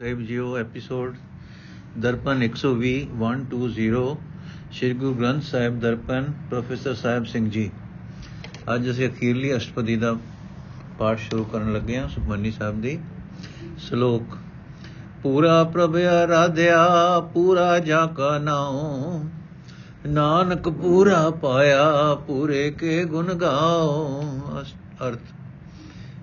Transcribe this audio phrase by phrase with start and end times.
[0.00, 1.14] ਸਾਹਿਬ ਜੀਓ episode
[1.98, 4.16] Darpan 120 120
[4.72, 7.70] Shri Guru Granth Sahib Darpan, professor Sahib Singh ji.
[8.74, 10.16] ਅੱਜ ਅਸੀਂ ਅਖੀਰਲੀ ਅਸ਼ਟਪਦੀ ਦਾ
[10.98, 12.98] ਪਾਠ ਸ਼ੁਰੂ ਕਰਨ ਲੱਗੇ ਹਾਂ, ਸੁਖਮਨੀ ਸਾਹਿਬ ਦੀ।
[13.78, 14.36] ਸ਼ਲੋਕ,
[15.22, 19.24] ਪੂਰਾ ਪ੍ਰਭ ਆਰਾਧਿਆ ਪੂਰਾ ਜਾ ਕਾ ਨਾਉ।
[20.06, 24.22] ਨਾਨਕ ਪੂਰਾ ਪਾਇਆ, ਪੂਰੇ ਕੇ ਗੁਣ ਗਾਓ
[25.08, 25.32] ਅਰਥ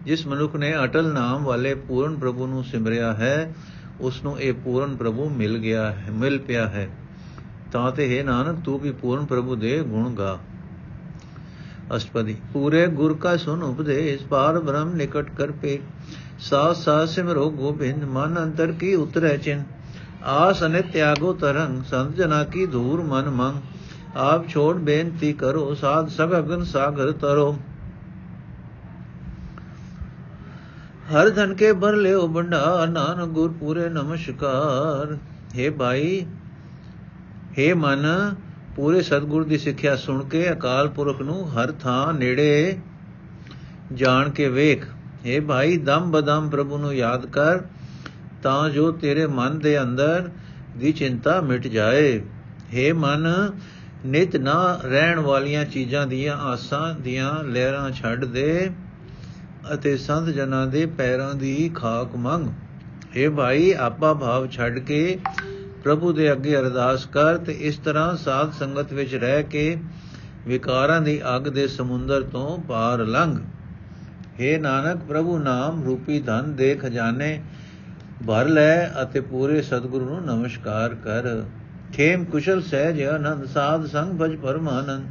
[0.06, 3.54] ਜਿਸ ਮਨੁੱਖ ਨੇ ਅਟਲ ਨਾਮ ਵਾਲੇ ਪੂਰਨ ਪ੍ਰਭੂ ਨੂੰ ਸਿਮਰਿਆ ਹੈ
[4.02, 6.90] ਉਸ ਨੂੰ ਇਹ ਪੂਰਨ ਪ੍ਰਭੂ ਮਿਲ ਗਿਆ ਹੈ, ਮਿਲ ਪਿਆ ਹੈ।
[7.72, 10.40] ਤਾਂ ਤੇ ਹੈ ਨਾਨਕ, ਤੂੰ ਵੀ ਪੂਰਨ ਪ੍ਰਭੂ ਦੇ ਗੁਣ ਗਾ।
[11.96, 15.80] ਅਸ਼ਟਪਦੀ, ਪੂਰੇ ਗੁਰ ਕਾ ਸੁਨ ਉਪਦੇਸ਼ ਪਾਰ ਬ੍ਰਹਮ ਨਿਕਟ ਕਰ ਪੇ।
[16.40, 19.64] ਸਾਥ ਸਾਥ ਸਿਮਰੋ ਗੋਬਿੰਦ, ਮਨ ਅੰਤਰ ਕੀ ਉਤਰੈ ਚਿਨ।
[20.26, 23.56] ਆਸ ਅਨੇ ਤਿਆਗੋ ਤਰੰਗ, ਸੰਤ ਜਨਾ ਕੀ ਧੂਰ ਮਨ ਮੰਗ।
[24.18, 27.58] ਆਪ ਛੋੜ ਬੇਨਤੀ ਕਰੋ, ਸਾਧ ਸਗਨ ਸਾਗਰ ਤਰੋ।
[31.12, 35.18] ਹਰ ਧਨ ਕੇ ਭਰ ਲਿਓ ਭੰਡਾਰ, ਨਾਨਕ ਗੁਰ ਪੂਰੇ ਨਮਸਕਾਰ।
[35.60, 36.26] ਹੈ ਭਾਈ,
[37.60, 38.06] ਹੈ ਮਨ,
[38.76, 42.78] ਪੂਰੇ ਸਤਗੁਰ ਦੀ ਸਿੱਖਿਆ ਸੁਣ ਕੇ ਅਕਾਲ ਪੁਰਖ ਨੂੰ ਹਰ ਥਾਂ ਨੇੜੇ
[43.94, 44.86] ਜਾਣ ਕੇ ਵੇਖ।
[45.26, 47.60] ਹੈ ਭਾਈ, ਦਮ ਬਦਮ ਪ੍ਰਭੂ ਨੂੰ ਯਾਦ ਕਰ,
[48.44, 50.30] ਤਾਂ ਜੋ ਤੇਰੇ ਮਨ ਦੇ ਅੰਦਰ
[50.78, 52.22] ਦੀ ਚਿੰਤਾ ਮਿਟ ਜਾਏ।
[52.74, 53.28] ਹੈ ਮਨ,
[54.06, 58.72] ਨਿਤ ਨਾ ਰਹਿਣ ਵਾਲੀਆਂ ਚੀਜ਼ਾਂ ਦੀਆਂ ਆਸਾਂ ਦੀਆਂ ਲਹਿਰਾਂ ਛੱਡ ਦੇ।
[59.74, 62.48] ਅਤੇ ਸੰਤ ਜਨਾਂ ਦੇ ਪੈਰਾਂ ਦੀ ਖਾਕ ਮੰਗ।
[63.16, 65.20] ਇਹ ਭਾਈ, ਆਪਾ ਭਾਵ ਛੱਡ ਕੇ
[65.84, 69.78] ਪ੍ਰਭੂ ਦੇ ਅੱਗੇ ਅਰਦਾਸ ਕਰ ਤੇ ਇਸ ਤਰ੍ਹਾਂ ਸਾਧ ਸੰਗਤ ਵਿੱਚ ਰਹਿ ਕੇ
[70.48, 73.38] ਵਿਕਾਰਾਂ ਦੀ ਅੱਗ ਦੇ ਸਮੁੰਦਰ ਤੋਂ ਪਾਰ ਲੰਘ।
[74.40, 77.42] हे ਨਾਨਕ, ਪ੍ਰਭੂ ਨਾਮ ਰੂਪੀ ਧਨ ਦੇ ਖਜ਼ਾਨੇ
[78.28, 81.44] ਭਰ ਲੈ ਅਤੇ ਪੂਰੇ ਸਤਿਗੁਰੂ ਨੂੰ ਨਮਸਕਾਰ ਕਰ।
[81.94, 85.06] ਖੇਮ ਕੁਸ਼ਲ ਸਹਿਜ ਆਨੰਦ, ਸਾਧ ਸੰਗ ਭਜ ਪਰਮਾਨੰਦ।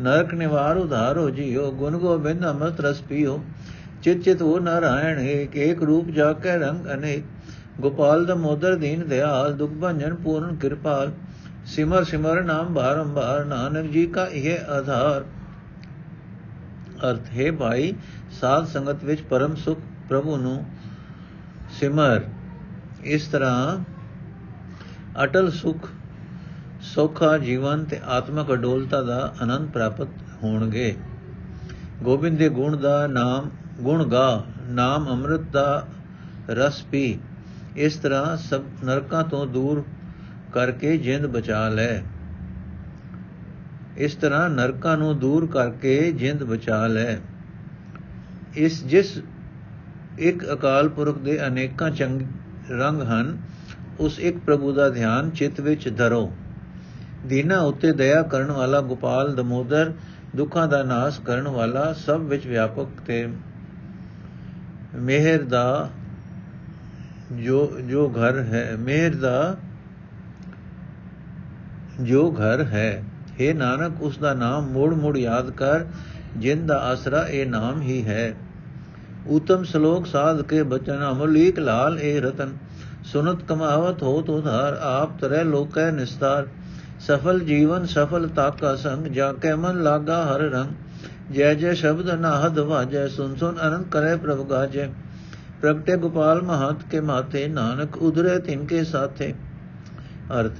[0.00, 3.42] ਨਰਕ ਨਿਵਾਰ ਉਧਾਰੋ ਜੀਓ, ਗੁਣ ਗੋਬਿੰਦ ਅੰਮ੍ਰਿਤ ਰਸ ਪੀਓ।
[4.02, 7.24] ਚਿਤ ਚਿਤ ਉਹ ਨਾਰਾਇਣ ਏਕ ਏਕ ਰੂਪ ਜਾ ਕੇ ਰੰਗ ਅਨੇਕ।
[7.80, 11.12] ਗੋਪਾਲ ਦਾ ਮੋਦਰ ਦੀਨ ਦਿਆਲ, ਦੁਖ ਭੰਜਨ ਪੂਰਨ ਕਿਰਪਾਲ।
[11.66, 15.24] ਸਿਮਰ ਸਿਮਰ ਨਾਮ ਬਾਰੰਬਾਰ ਨਾਨਕ ਜੀ ਕਾ ਇਹ ਆਧਾਰ।
[17.10, 17.94] ਅਰਥ, ਹੈ ਭਾਈ,
[18.40, 20.64] ਸਾਧ ਸੰਗਤ ਵਿੱਚ ਪਰਮ ਸੁਖ ਪ੍ਰਭੂ ਨੂੰ
[21.80, 22.22] ਸਿਮਰ।
[23.04, 23.78] ਇਸ ਤਰ੍ਹਾਂ
[25.24, 25.88] ਅਟਲ ਸੁਖ,
[26.80, 30.08] ਸੋਖਾ ਜੀਵਨ ਤੇ ਆਤਮਕ ਅਡੋਲਤਾ ਦਾ ਆਨੰਦ ਪ੍ਰਾਪਤ
[30.42, 30.94] ਹੋਣਗੇ।
[32.02, 33.50] ਗੋਬਿੰਦ ਦੇ ਗੁਣ ਦਾ ਨਾਮ
[33.80, 35.86] ਗੁਣ ਗਾ, ਨਾਮ ਅੰਮ੍ਰਿਤ ਦਾ
[36.50, 37.18] ਰਸ ਪੀ।
[37.76, 39.84] ਇਸ ਤਰ੍ਹਾਂ ਸਭ ਨਰਕਾਂ ਤੋਂ ਦੂਰ
[40.52, 42.02] ਕਰਕੇ ਜਿੰਦ ਬਚਾ ਲੈ।
[43.96, 47.16] ਇਸ ਤਰ੍ਹਾਂ ਨਰਕਾਂ ਨੂੰ ਦੂਰ ਕਰਕੇ ਜਿੰਦ ਬਚਾ ਲੈ।
[48.54, 49.18] ਇਸ ਜਿਸ
[50.18, 52.22] ਇੱਕ ਅਕਾਲ ਪੁਰਖ ਦੇ ਅਨੇਕਾਂ ਚੰਗ
[52.70, 53.38] ਰੰਗ ਹਨ,
[54.00, 56.32] ਉਸ ਇੱਕ ਪ੍ਰਭੂ ਦਾ ਧਿਆਨ ਚਿੱਤ ਵਿੱਚ ਧਰੋ।
[57.26, 59.92] ਦੀਨਾ ਉੱਤੇ ਦਇਆ ਕਰਨ ਵਾਲਾ ਗੋਪਾਲ, ਦਮੋਦਰ
[60.36, 63.28] ਦੁੱਖਾਂ ਦਾ ਨਾਸ਼ ਕਰਨ ਵਾਲਾ ਸਭ ਵਿੱਚ ਵਿਆਪਕ ਤੇ
[64.96, 65.90] ਮਿਹਰ ਦਾ
[67.32, 69.56] ਜੋ ਜੋ ਘਰ ਹੈ, ਮਿਹਰ ਦਾ
[72.02, 73.04] ਜੋ ਘਰ ਹੈ।
[73.40, 75.84] हे ਨਾਨਕ, ਉਸ ਦਾ ਨਾਮ ਮੋੜ ਮੋੜ ਯਾਦ ਕਰ।
[76.36, 78.34] ਜਿਨ ਦਾ ਆਸਰਾ ਇਹ ਨਾਮ ਹੀ ਹੈ।
[79.26, 82.56] ਉਤਮ ਸ਼ਲੋਕ ਸਾਧ ਕੇ ਬਚਨ, ਅਮਲੀਕ ਲਾਲ ਇਹ ਰਤਨ।
[83.04, 86.46] ਸੁਨਤ ਕਮਾਵਤ ਹੋ ਤੋ ਧਾਰ ਆਪ ਤਰੈ ਲੋਕੈ ਨਿਸਤਾਰ।
[87.00, 88.28] ਸਫਲ ਜੀਵਨ, ਸਫ਼ਲ
[88.60, 90.70] ਕਾ ਸੰਗ ਜਾ ਕੇ ਮਨ ਲਾਗਾ ਹਰ ਰੰਗ।
[91.32, 94.88] ਜੈ ਜੈ ਸ਼ਬਦ ਨਾਹਦ ਵਾਜੈ, ਸੁਨ ਸੁਨ ਅਨੰਦ ਕਰੇ ਪ੍ਰਭ ਗਾਜੈ।
[95.60, 99.34] ਪ੍ਰਗਟੇ ਗੋਪਾਲ ਮਹਤ ਕੇ ਮਾਤੇ, ਨਾਨਕ ਉਧਰੇ ਤਿਨ ਕੇ ਸਾਥੇ।
[100.40, 100.52] ਅਰਥ,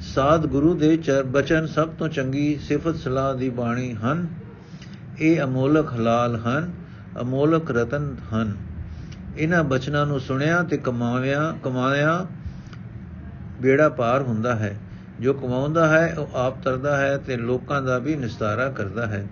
[0.00, 4.26] ਸਾਧ ਗੁਰੂ ਦੇ ਚਰ ਬਚਨ ਸਭ ਤੋਂ ਚੰਗੀ ਸਿਫਤ ਸਲਾਹ ਦੀ ਬਾਣੀ ਹਨ।
[5.20, 6.72] ਇਹ ਅਮੋਲਕ ਹਲਾਲ ਹਨ,
[7.20, 8.56] ਅਮੋਲਕ ਰਤਨ ਹਨ।
[9.38, 12.26] ਇਹਨਾਂ ਬਚਨਾਂ ਨੂੰ ਸੁਣਿਆ ਤੇ ਕਮਾਵਿਆ, ਕਮਾਇਆ
[13.60, 14.78] ਬੇੜਾ ਪਾਰ ਹੁੰਦਾ ਹੈ।
[15.20, 19.26] ਜੋ ਕਮਾਉਂਦਾ ਹੈ, ਉਹ ਆਪ ਤਰਦਾ ਹੈ ਤੇ ਲੋਕਾਂ ਦਾ ਵੀ ਨਿਸਤਾਰਾ ਕਰਦਾ ਹੈ।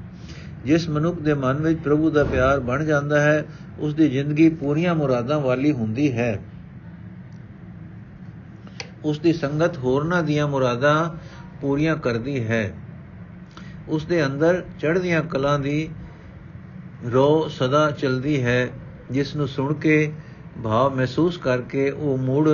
[0.64, 3.44] ਜਿਸ ਮਨੁੱਖ ਦੇ ਮਨ ਵਿੱਚ ਪ੍ਰਭੂ ਦਾ ਪਿਆਰ ਬਣ ਜਾਂਦਾ ਹੈ
[3.78, 6.42] ਉਸ ਦੀ ਜ਼ਿੰਦਗੀ ਪੂਰੀਆਂ ਮੁਰਾਦਾਂ ਵਾਲੀ ਹੁੰਦੀ ਹੈ।
[9.04, 11.10] ਉਸ ਦੀ ਸੰਗਤ ਹੋਰਨਾਂ ਦੀਆਂ ਮੁਰਾਦਾਂ
[11.60, 12.74] ਪੂਰੀਆਂ ਕਰਦੀ ਹੈ।
[13.88, 15.88] ਉਸ ਦੇ ਅੰਦਰ ਚੜ੍ਹਦੀਆਂ ਕਲਾਂ ਦੀ
[17.12, 18.68] ਰੋ ਸਦਾ ਚਲਦੀ ਹੈ,
[19.10, 20.12] ਜਿਸ ਨੂੰ ਸੁਣ ਕੇ,
[20.64, 22.50] ਭਾਵ ਮਹਿਸੂਸ ਕਰਕੇ ਉਹ ਮੂੜ,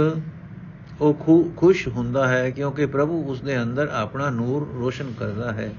[1.00, 5.72] ਉਹ ਖੁਸ਼ ਹੁੰਦਾ ਹੈ, ਕਿਉਂਕਿ ਪ੍ਰਭੂ ਉਸ ਦੇ ਅੰਦਰ ਆਪਣਾ ਨੂਰ ਰੋਸ਼ਨ ਕਰਦਾ ਹੈ।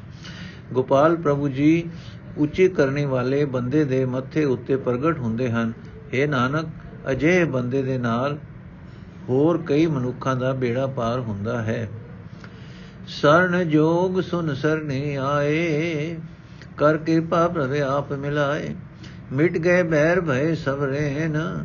[0.73, 1.89] ਗੋਪਾਲ ਪ੍ਰਭੂ ਜੀ
[2.37, 5.73] ਉੱਚੀ ਕਰਨੇ ਵਾਲੇ ਬੰਦੇ ਦੇ ਮੱਥੇ ਉੱਤੇ ਪ੍ਰਗਟ ਹੁੰਦੇ ਹਨ।
[6.13, 6.65] ਇਹ ਨਾਨਕ
[7.11, 8.37] ਅਜੇ ਬੰਦੇ ਦੇ ਨਾਲ
[9.29, 11.89] ਹੋਰ ਕਈ ਮਨੁੱਖਾਂ ਦਾ ਬੇੜਾ ਪਾਰ ਹੁੰਦਾ ਹੈ।
[13.07, 16.15] ਸਰਨ ਜੋਗ ਸੁਨ ਸਰਨੇ ਆਏ,
[16.77, 18.75] ਕਰ ਕਿਰਪਾ ਪ੍ਰਭ ਆਪ ਮਿਲਾਏ।
[19.33, 21.63] ਮਿਟ ਗਏ ਬੈਰ ਭਏ ਸਵਰੇਨ,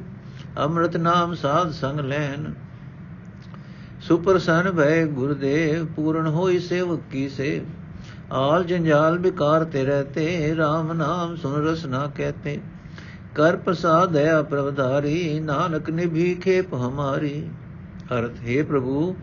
[0.59, 2.55] ਅੰਮ੍ਰਿਤ ਨਾਮ ਸਾਧ ਸੰਗ ਲੈਨ।
[4.01, 7.63] ਸੁਪਰਸਨ ਭੈ ਗੁਰਦੇਵ, ਪੂਰਨ ਹੋਈ ਸੇਵਕ ਕੀ ਸੇ
[8.35, 12.61] ਆਲ ਜੰਜਾਲ ਬਿਕਾਰ ਤੇ ਰਹਤੇ RAM ਨਾਮ ਸੁਨ ਰਸ ਨਾ ਕਹਤੇ।
[13.35, 17.49] ਕਰ ਪ੍ਰਸਾਦ ਦਇਆ ਪ੍ਰਵਧਾਰੀ ਨਾਨਕ ਨਿਭੀ ਖੇਪ ਹਮਾਰੀ
[18.19, 19.17] ਅਰਥ, ਹੈ ਪ੍ਰਭੂ,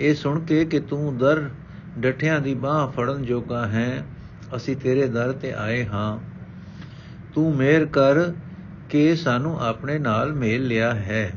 [0.00, 1.50] ਇਹ ਸੁਣ ਕੇ ਕਿ ਤੂੰ ਦਰ
[1.98, 4.04] ਡਠਿਆਂ ਦੀ ਬਾਹ ਫੜਨ ਜੋਗਾ ਹੈ,
[4.56, 6.18] ਅਸੀਂ ਤੇਰੇ ਦਰ ਤੇ ਆਏ ਹਾਂ।
[7.34, 8.32] ਤੂੰ ਮੇਰ ਕਰ
[8.90, 11.32] ਕੇ ਸਾਨੂੰ ਆਪਣੇ ਨਾਲ ਮੇਲ ਲਿਆ ਹੈ।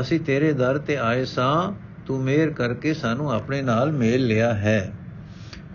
[0.00, 1.72] ਅਸੀਂ ਤੇਰੇ ਦਰ ਤੇ ਆਏ ਸਾਂ,
[2.06, 4.92] ਤੂੰ ਮੇਰ ਕਰਕੇ ਸਾਨੂੰ ਆਪਣੇ ਨਾਲ ਮੇਲ ਲਿਆ ਹੈ।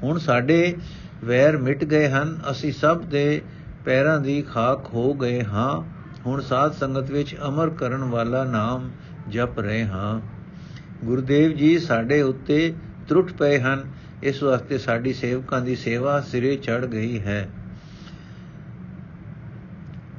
[0.04, 0.78] ਹੁਣ ਸਾਡੇ
[1.24, 3.42] ਵੈਰ ਮਿਟ ਗਏ ਹਨ, ਅਸੀਂ ਸਭ ਦੇ
[3.86, 5.84] ਪੈਰਾਂ ਦੀ ਖਾਕ ਹੋ ਗਏ ਹਾਂ।
[6.26, 8.90] ਹੁਣ ਸਾਧ ਸੰਗਤ ਵਿੱਚ ਅਮਰ ਕਰਨ ਵਾਲਾ ਨਾਮ
[9.30, 10.22] ਜਪ ਰਹੇ ਹਾਂ।
[11.06, 12.74] ਗੁਰਦੇਵ ਜੀ ਸਾਡੇ ਉੱਤੇ
[13.08, 13.92] ਤਰੁੱਟ ਪਏ ਹਨ।
[14.24, 17.50] ਇਸ ਵਾਸਤੇ ਸਾਡੀ ਸੇਵਕਾਂ ਦੀ ਸੇਵਾ ਸਿਰੇ ਚੜ ਗਈ ਹੈ।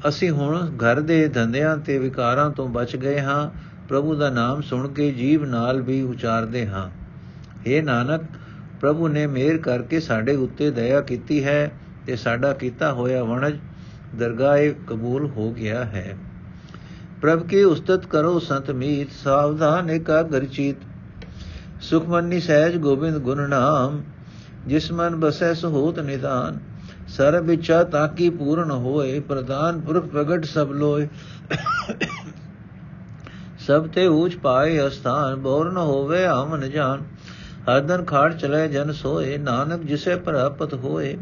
[0.09, 3.51] ਅਸੀਂ ਹੁਣ ਘਰ ਦੇ ਧੰਦਿਆਂ ਤੇ ਵਿਕਾਰਾਂ ਤੋਂ ਬਚ ਗਏ ਹਾਂ।
[3.89, 6.91] ਪ੍ਰਭੂ ਦਾ ਨਾਮ ਸੁਣ ਕੇ ਜੀਵ ਨਾਲ ਵੀ ਉਚਾਰਦੇ ਹਾਂ।
[7.67, 8.21] हे ਨਾਨਕ
[8.81, 11.71] ਪ੍ਰਭੂ ਨੇ ਮਿਹਰ ਕਰਕੇ ਸਾਡੇ ਉੱਤੇ ਦਇਆ ਕੀਤੀ ਹੈ
[12.07, 13.59] ਤੇ ਸਾਡਾ ਕੀਤਾ ਹੋਇਆ ਵਣਜ
[14.15, 16.17] ਦਰਗਾਹੇ ਕਬੂਲ ਹੋ ਗਿਆ ਹੈ।
[17.23, 20.47] ਪ੍ਰਭ ਕੀ ਉਸਤਤ ਕਰੋ ਸੰਤ ਮੀਤ, ਸਾਵਧਾਨ ਇਕਾਗਰ
[21.81, 24.03] ਸੁਖਮਨੀ ਸਹਿਜ ਗੋਬਿੰਦ ਗੁਣ ਨਾਮ,
[24.67, 26.59] ਜਿਸ ਮਨ ਬਸੈ ਸੋਤ ਨਿਦਾਨ।
[27.09, 31.09] ਸਰਬ ਇੱਛਾ ਤਾਕੀ ਪੂਰਨ ਹੋਏ ਪ੍ਰਦਾਨ ਪੁਰਖ ਪ੍ਰਗਟ ਸਭ ਲੋਏ।
[33.67, 37.03] ਸਭ ਤੇ ਊਚ ਪਾਏ ਅਸਥਾਨ ਬੋਰ ਨ ਹੋਵੇ ਆਮਨ ਜਾਨ।
[37.69, 41.17] ਹਰਦਨ ਖਾੜ ਚਲੇ ਜਨ ਸੋਏ, ਨਾਨਕ ਜਿਸੇ ਪ੍ਰਾਪਤ ਹੋਏ।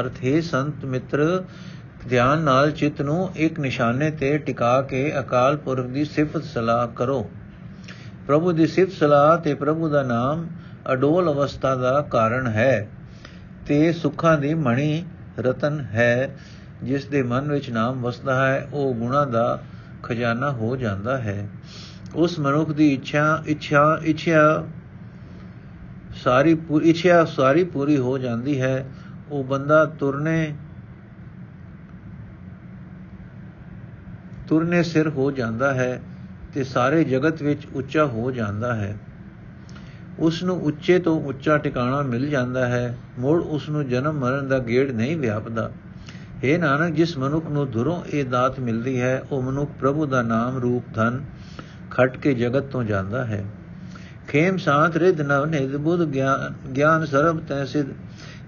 [0.00, 1.44] ਅਰਥ, ਹੈ ਸੰਤ ਮਿੱਤਰ,
[2.08, 7.30] ਧਿਆਨ ਨਾਲ ਚਿੱਤ ਨੂੰ ਇੱਕ ਨਿਸ਼ਾਨੇ ਤੇ ਟਿਕਾ ਕੇ ਅਕਾਲ ਪੁਰਖ ਦੀ ਸਿਫਤ ਸਲਾਹ ਕਰੋ।
[8.26, 10.48] ਪ੍ਰਭੂ ਦੀ ਸਿਫਤ ਸਲਾਹ ਤੇ ਪ੍ਰਭੂ ਦਾ ਨਾਮ
[10.92, 12.88] ਅਡੋਲ ਅਵਸਥਾ ਦਾ ਕਾਰਨ ਹੈ
[13.66, 15.04] ਤੇ ਸੁੱਖਾਂ ਦੀ ਮਣੀ
[15.38, 16.36] ਰਤਨ ਹੈ।
[16.82, 19.62] ਜਿਸ ਦੇ ਮਨ ਵਿੱਚ ਨਾਮ ਵਸਦਾ ਹੈ, ਉਹ ਗੁਣਾ ਦਾ
[20.02, 21.48] ਖਜ਼ਾਨਾ ਹੋ ਜਾਂਦਾ ਹੈ।
[22.14, 24.64] ਉਸ ਮਨੁੱਖ ਦੀ ਇੱਛਾ ਇੱਛਾ ਇੱਛਾ
[26.24, 28.86] ਸਾਰੀ ਪੂਰੀ ਇੱਛਾ ਸਾਰੀ ਪੂਰੀ ਹੋ ਜਾਂਦੀ ਹੈ,
[29.30, 30.54] ਉਹ ਬੰਦਾ ਤੁਰਨੇ
[34.48, 36.02] ਤੁਰਨੇ ਸਿਰ ਹੋ ਜਾਂਦਾ ਹੈ
[36.54, 38.96] ਤੇ ਸਾਰੇ ਜਗਤ ਵਿੱਚ ਉੱਚਾ ਹੋ ਜਾਂਦਾ ਹੈ।
[40.18, 44.58] ਉਸ ਨੂੰ ਉੱਚੇ ਤੋਂ ਉੱਚਾ ਟਿਕਾਣਾ ਮਿਲ ਜਾਂਦਾ ਹੈ, ਮੋੜ ਉਸ ਨੂੰ ਜਨਮ ਮਰਨ ਦਾ
[44.58, 45.70] ਗੇੜ ਨਹੀਂ ਵਿਆਪਦਾ।
[46.44, 50.58] हे ਨਾਨਕ, ਜਿਸ ਮਨੁੱਖ ਨੂੰ ਦੁਰੋਂ ਇਹ ਦਾਤ ਮਿਲਦੀ ਹੈ, ਉਹ ਮਨੁੱਖ ਪ੍ਰਭੂ ਦਾ ਨਾਮ
[50.58, 51.24] ਰੂਪ ਧਨ
[51.90, 53.44] ਖਟ ਕੇ ਜਗਤ ਤੋਂ ਜਾਂਦਾ ਹੈ।
[54.32, 57.86] ਖੇਮ ਸਾਥ ਰਿਧ ਨਵ ਨਿਧ ਬੁੱਧ ਗਿਆਨ ਗਿਆਨ ਸਰਬ ਤੈ ਸਿਧ।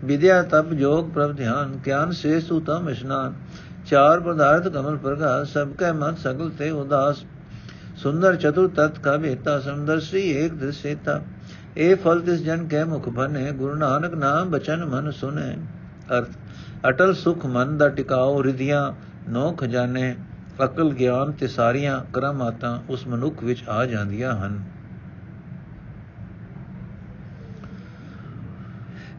[0.05, 3.35] ਵਿਦਿਆ ਤਪ ਜੋਗ ਪ੍ਰਭ ਧਿਆਨ, ਗਿਆਨ ਸੇ ਸੁਤਮ ਇਸ਼ਨਾਨ।
[3.87, 7.23] ਚਾਰ ਪਦਾਰਥ ਕਮਲ ਪ੍ਰਗਾਸ, ਸਭ ਕੈ ਮਨ ਸਗਲ ਤੇ ਉਦਾਸ।
[7.97, 11.21] ਸੁੰਦਰ ਚਤੁਰ ਤਤ ਕਾ ਬੇਤਾ ਸੁੰਦਰ ਸ੍ਰੀ ਏਕ ਦ੍ਰਿਸ਼ੇਤਾ
[11.77, 15.57] ਇਹ ਫਲ ਤਿਸ ਜਨ ਕੈ ਮੁਖ ਬਨੇ, ਗੁਰੂ ਨਾਨਕ ਨਾਮ ਬਚਨ ਮਨ ਸੁਨੇ।
[16.19, 16.29] ਅਰਥ,
[16.89, 18.93] ਅਟਲ ਸੁਖ ਮਨ ਦਾ ਟਿਕਾਓ ਰਿਧੀਆਂ
[19.31, 20.15] ਨੌ ਖਜ਼ਾਨੇ
[20.65, 24.63] ਅਕਲ ਗਿਆਨ ਤੇ ਸਾਰੀਆਂ ਕਰਾਮਾਤਾਂ ਉਸ ਮਨੁੱਖ ਵਿੱਚ ਆ ਜਾਂਦੀਆਂ ਹਨ।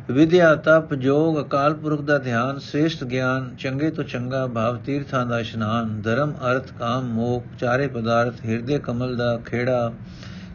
[0.09, 5.39] ਵਿਦਿਆ, ਤਪ, ਜੋਗ, ਅਕਾਲ ਪੁਰਖ ਦਾ ਧਿਆਨ, ਸ੍ਰੇਸ਼ਟ ਗਿਆਨ, ਚੰਗੇ ਤੋਂ ਚੰਗਾ ਭਾਵ, ਤੀਰਥਾਂ ਦਾ
[5.39, 9.91] ਇਸ਼ਨਾਨ, ਧਰਮ, ਅਰਥ, ਕਾਮ ਮੋਖ ਚਾਰੇ ਪਦਾਰਥ, ਹਿਰਦੇ, ਕਮਲ ਦਾ ਖੇੜਾ,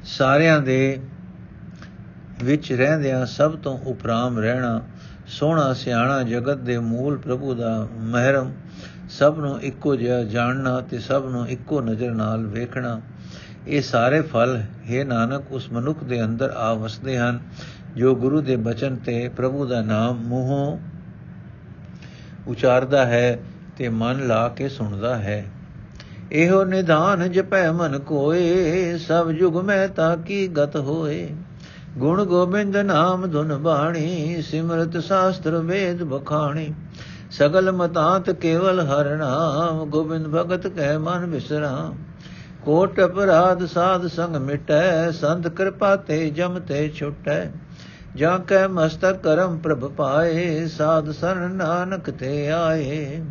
[0.09, 1.01] ਸਾਰਿਆਂ ਦੇ
[2.43, 4.81] ਵਿੱਚ ਰਹਿੰਦਿਆਂ ਸਭ ਤੋਂ ਉਪਰਾਮ ਰਹਿਣਾ,
[5.29, 8.53] ਸੋਹਣਾ, ਸਿਆਣਾ ਜਗਤ ਦੇ ਮੂਲ ਪ੍ਰਭੂ ਦਾ ਮਹਿਰਮ,
[9.09, 13.01] ਸਭ ਨੂੰ ਇੱਕੋ ਜਿਹਾ ਜਾਣਨਾ ਤੇ ਸਭ ਨੂੰ ਇੱਕੋ ਨਜ਼ਰ ਨਾਲ ਵੇਖਣਾ,
[13.69, 14.61] ਇਹ ਸਾਰੇ ਫਲ
[14.91, 17.41] ਹੈ ਨਾਨਕ, ਉਸ ਮਨੁੱਖ ਦੇ ਅੰਦਰ ਆ ਵਸਦੇ ਹਨ।
[17.97, 20.79] ਜੋ ਗੁਰੂ ਦੇ ਬਚਨ ਤੇ ਪ੍ਰਭੂ ਦਾ ਨਾਮ ਮੂੰਹੋਂ
[22.49, 23.39] ਉਚਾਰਦਾ ਹੈ
[23.77, 25.45] ਤੇ ਮਨ ਲਾ ਕੇ ਸੁਣਦਾ ਹੈ।
[26.33, 31.29] ਇਹੋ ਨਿਧਾਨ ਜਪੈ ਮਨ ਕੋਏ, ਸਭ ਜੁਗ ਮੈਂ ਤਾਂ ਕੀ ਗਤ ਹੋਏ।
[31.99, 36.73] ਗੁਣ ਗੋਬਿੰਦ ਨਾਮ ਧੁਨ ਬਾਣੀ, ਸਿਮਰਤ ਸ਼ਾਸਤਰ ਵੇਦ ਬਖਾਣੀ
[37.31, 41.97] ਸਗਲ ਮਤਾਂਤ ਕੇਵਲ ਹਰ ਨਾਮ, ਗੋਬਿੰਦ ਭਗਤ ਕਹਿ ਮਨ ਵਿਸਰਾਮ
[42.65, 47.45] ਕੋਟ ਅਪਰਾਧ ਸਾਧ ਸੰਗ ਮਿਟੈ, ਸੰਤ ਕਿਰਪਾ ਤੇ ਜਮ ਤੇ ਛੁਟੈ।
[48.17, 53.23] ਜਾਂ ਕੈ ਮਸਤਕ ਕਰਮ ਪ੍ਰਭ ਪਾਏ, ਸਾਧ ਸਰਨ ਨਾਨਕ ਤੇ ਆਏ।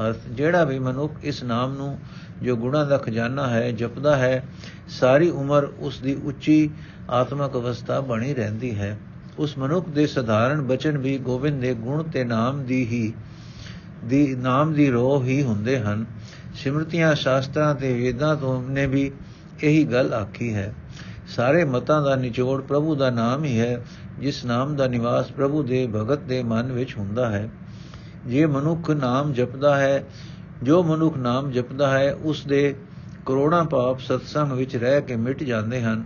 [0.00, 1.98] ਅਰਥ ਜਿਹੜਾ ਵੀ ਮਨੁੱਖ ਇਸ ਨਾਮ ਨੂੰ,
[2.42, 4.44] ਜੋ ਗੁਣਾ ਦਾ ਖਜ਼ਾਨਾ ਹੈ, ਜਪਦਾ ਹੈ,
[4.88, 6.70] ਸਾਰੀ ਉਮਰ ਉਸ ਦੀ ਉੱਚੀ
[7.10, 8.98] ਆਤਮਕ ਅਵਸਥਾ ਬਣੀ ਰਹਿੰਦੀ ਹੈ।
[9.38, 13.12] ਉਸ ਮਨੁੱਖ ਦੇ ਸਧਾਰਨ ਬਚਨ ਵੀ ਗੋਬਿੰਦ ਦੇ ਗੁਣ ਤੇ ਨਾਮ ਦੀ ਹੀ,
[14.04, 16.06] ਦੀ, ਨਾਮ ਦੀ ਰੋਹ ਹੀ ਹੁੰਦੇ ਹਨ।
[16.54, 19.12] ਸਿਮਰਤੀਆਂ ਸ਼ਾਸਤਰਾਂ ਤੇ ਵੇਦਾਂ ਤੋਂ ਨੇ ਵੀ
[19.62, 20.74] ਇਹੀ ਗੱਲ ਆਖੀ ਹੈ।
[21.28, 23.84] ਸਾਰੇ ਮਤਾਂ ਦਾ ਨਿਚੋੜ ਪ੍ਰਭੂ ਦਾ ਨਾਮ ਹੀ ਹੈ,
[24.18, 27.50] ਜਿਸ ਨਾਮ ਦਾ ਨਿਵਾਸ ਪ੍ਰਭੂ ਦੇ ਭਗਤ ਦੇ ਮਨ ਵਿੱਚ ਹੁੰਦਾ ਹੈ।
[28.26, 30.04] ਜੇ ਮਨੁੱਖ ਨਾਮ ਜਪਦਾ ਹੈ,
[30.62, 32.74] ਜੋ ਮਨੁੱਖ ਨਾਮ ਜਪਦਾ ਹੈ, ਉਸ ਦੇ
[33.26, 36.04] ਕਰੋੜਾਂ ਪਾਪ ਸਤਸੰਗ ਵਿੱਚ ਰਹਿ ਕੇ ਮਿਟ ਜਾਂਦੇ ਹਨ।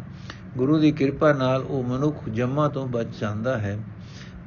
[0.56, 3.78] ਗੁਰੂ ਦੀ ਕਿਰਪਾ ਨਾਲ ਉਹ ਮਨੁੱਖ ਜੰਮਾਂ ਤੋਂ ਬਚ ਜਾਂਦਾ ਹੈ।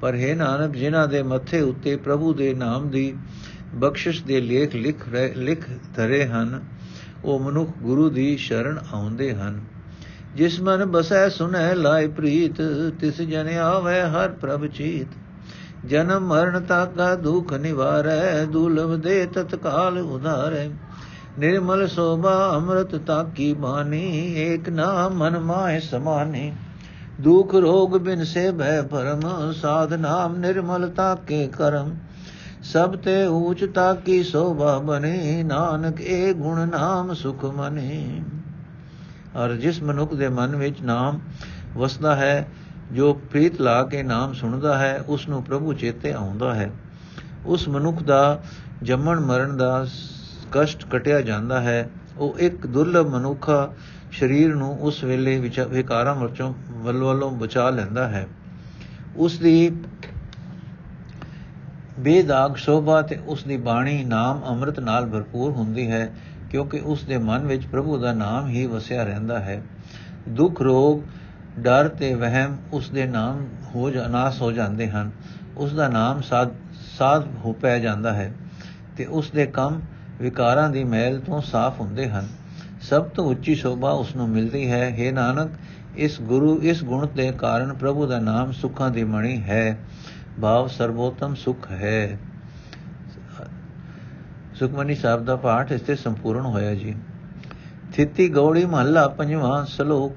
[0.01, 3.15] ਪਰ ਹੈ ਨਾਨਕ, ਜਿਨ੍ਹਾਂ ਦੇ ਮੱਥੇ ਉੱਤੇ ਪ੍ਰਭੂ ਦੇ ਨਾਮ ਦੀ
[3.75, 4.95] ਬਖਸ਼ਿਸ਼ ਦੇ ਲੇਖ ਲਿਖ
[5.35, 6.61] ਲਿਖ ਧਰੇ ਹਨ,
[7.25, 9.61] ਉਹ ਮਨੁੱਖ ਗੁਰੂ ਦੀ ਸ਼ਰਨ ਆਉਂਦੇ ਹਨ।
[10.35, 12.61] ਜਿਸ ਮਨ ਬਸੈ ਸੁਨੈ ਲਾਇ ਪ੍ਰੀਤ,
[12.99, 15.07] ਤਿਸ ਜਨ ਆਵੇ ਹਰ ਪ੍ਰਭ ਚੀਤ।
[15.85, 20.69] ਜਨਮ ਮਰਨ ਤਾਕਾ ਦੁਖ ਨਿਵਾਰੈ ਦੁਲਭ ਦੇ ਤਤਕਾਲ ਉਧਾਰੈ।
[21.39, 26.53] ਨਿਰਮਲ ਸੋਭਾ ਅੰਮ੍ਰਿਤ ਤਾਕੀ ਬਾਣੀ, ਏਕ ਨਾਮ ਮਨ ਮਾਇ ਸਮਾਨੀ।
[27.21, 31.95] ਦੁਖ ਰੋਗ ਬਿਨ ਸੇ ਭੈ ਪਰਮ ਸਾਧ ਨਾਮ ਨਿਰਮਲ ਤਾਕੇ ਕਰਮ।
[32.63, 38.21] ਸਭ ਤੇ ਊਚ ਤਾਕੀ ਸੋਭਾ ਬਨੇ ਨਾਨਕ ਏ ਗੁਣ ਨਾਮ ਸੁਖ ਮਨੇ।
[39.35, 41.19] ਔਰ ਜਿਸ ਮਨੁੱਖ ਦੇ ਮਨ ਵਿੱਚ ਨਾਮ
[41.77, 42.47] ਵਸਦਾ ਹੈ,
[42.91, 46.71] ਜੋ ਪ੍ਰੀਤ ਲਾ ਕੇ ਨਾਮ ਸੁਣਦਾ ਹੈ ਉਸ ਨੂੰ ਪ੍ਰਭੂ ਚੇਤੇ ਆਉਂਦਾ ਹੈ।
[47.45, 48.41] ਉਸ ਮਨੁੱਖ ਦਾ
[48.83, 49.85] ਜੰਮਣ ਮਰਨ ਦਾ
[50.51, 53.73] ਕਸ਼ਟ ਕਟਿਆ ਜਾਂਦਾ ਹੈ। ਉਹ ਇੱਕ ਦੁਰਲਭ ਮਨੁੱਖਾ
[54.19, 58.27] ਸਰੀਰ ਨੂੰ ਉਸ ਵੇਲੇ ਵਿੱਚ, ਵਿਕਾਰਾਂ ਵਿੱਚੋਂ ਵੱਲੋਂ ਵੱਲੋਂ ਬਚਾ ਲੈਂਦਾ ਹੈ।
[59.15, 59.71] ਉਸ ਦੀ
[61.99, 66.13] ਬੇਦਾਗ ਸ਼ੋਭਾ ਤੇ ਉਸ ਦੀ ਬਾਣੀ ਨਾਮ ਅੰਮ੍ਰਿਤ ਨਾਲ ਭਰਪੂਰ ਹੁੰਦੀ ਹੈ।
[66.49, 69.61] ਕਿਉਂਕਿ ਉਸ ਦੇ ਮਨ ਵਿੱਚ ਪ੍ਰਭੂ ਦਾ ਨਾਮ ਹੀ ਵਸਿਆ ਰਹਿੰਦਾ ਹੈ।
[70.29, 71.01] ਦੁੱਖ, ਰੋਗ,
[71.59, 75.11] ਡਰ ਤੇ ਵਹਿਮ ਉਸ ਦੇ ਨਾਮ ਹੋ ਜਾਨਾਸ ਹੋ ਜਾਂਦੇ ਹਨ।
[75.57, 76.49] ਉਸ ਦਾ ਨਾਮ ਸਾਧ
[76.97, 78.33] ਸਾਧ ਹੋ ਪੈ ਜਾਂਦਾ ਹੈ
[78.97, 79.81] ਤੇ ਉਸ ਦੇ ਕੰਮ
[80.21, 82.27] ਵਿਕਾਰਾਂ ਦੀ ਮੈਲ ਤੋਂ ਸਾਫ਼ ਹੁੰਦੇ ਹਨ।
[82.81, 85.51] ਸਭ ਤੋਂ ਉੱਚੀ ਸ਼ੋਭਾ ਉਸ ਨੂੰ ਮਿਲਦੀ ਹੈ। हे ਨਾਨਕ,
[85.97, 89.77] ਇਸ ਗੁਰੂ, ਇਸ ਗੁਣ ਦੇ ਕਾਰਨ ਪ੍ਰਭੂ ਦਾ ਨਾਮ ਸੁੱਖਾਂ ਦੀ ਮਣੀ ਹੈ।
[90.41, 92.17] ਭਾਵ ਸਰਵੋਤਮ ਸੁਖ ਹੈ।
[94.59, 96.95] ਸੁਖਮਨੀ ਸਾਹਿਬ ਦਾ ਪਾਠ ਇਸ ਤੇ ਸੰਪੂਰਨ ਹੋਇਆ ਜੀ।
[97.93, 100.15] ਥਿਤੀ ਗੌੜੀ ਮਹੱਲਾ, ਪੰਜਵਾਂ ਸ਼ਲੋਕ।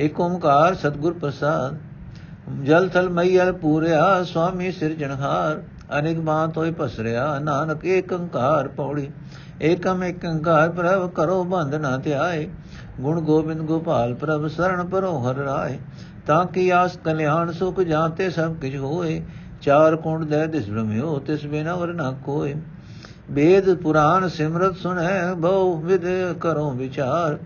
[0.00, 1.76] ਏਕ ਓੰਕਾਰ ਸਤਗੁਰ ਪ੍ਰਸਾਦ।
[2.62, 5.62] ਜਲ ਥਲ ਮਈਲ ਪੂਰਿਆ, ਸੁਆਮੀ ਸਿਰਜਣਹਾਰ
[5.98, 9.10] ਅਨੇਕ ਬਾਤ ਹੋਇ ਪਸਰਿਆ, ਨਾਨਕ ਏਕ ਓੰਕਾਰ ਪੌੜੀ।
[9.62, 12.48] ਏਕਮ ਏਕ ਓੰਕਾਰ ਪ੍ਰਭ ਕਰੋ ਬੰਧ ਨਾ ਧਿਆਏ।
[13.00, 15.78] ਗੁਣ ਗੋਬਿੰਦ ਗੋਪਾਲ ਪ੍ਰਭ ਸਰਣ ਪਰੋ ਹਰ ਰਾਏ।
[16.26, 19.22] ਤਾਂ ਕੀ ਆਸ ਕਲਿਆਣ ਸੁਖ ਜਾਤੇ ਸਭ ਕਿਛ ਹੋਏ।
[19.62, 22.54] ਚਾਰ ਕੁੰਡ ਦੇ ਦਿਸ ਬ੍ਰਹਮਿਓ, ਤਿਸ ਬਿਨਾ ਵਰ ਨਾ ਕੋਏ।
[23.30, 27.38] ਵੇਦ ਪੁਰਾਨ ਸਿਮਰਤ ਸੁਣੈ, ਬਹੁ ਵਿਦ ਕਰੋ ਵਿਚਾਰ।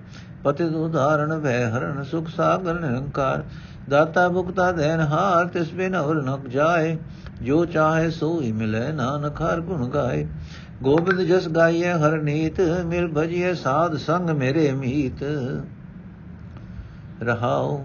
[0.45, 3.45] ਪਤਿ ਉਦਾਹਰਣ ਭੈ ਹਰਨ ਸੁਖ ਸਾਗਰ ਨਿਰੰਕਾਰ।
[3.89, 6.97] ਦਾਤਾ ਮੁਕਤਾ ਦੇਨ ਹਾਰ, ਤਿਸ ਬਿਨ ਔਰ ਨਕ ਜਾਏ।
[7.43, 10.27] ਜੋ ਚਾਹੇ ਸੋ ਹੀ ਮਿਲੇ, ਨਾਨਕ ਹਰ ਗੁਣ ਗਾਏ।
[10.83, 15.25] ਗੋਬਿੰਦ ਜਸ ਗਾਈਏ ਹਰ ਨੀਤ, ਮਿਲ ਭਜੀਏ ਸਾਧ ਸੰਗ ਮੇਰੇ ਮੀਤ।
[17.23, 17.85] ਰਹਾਉ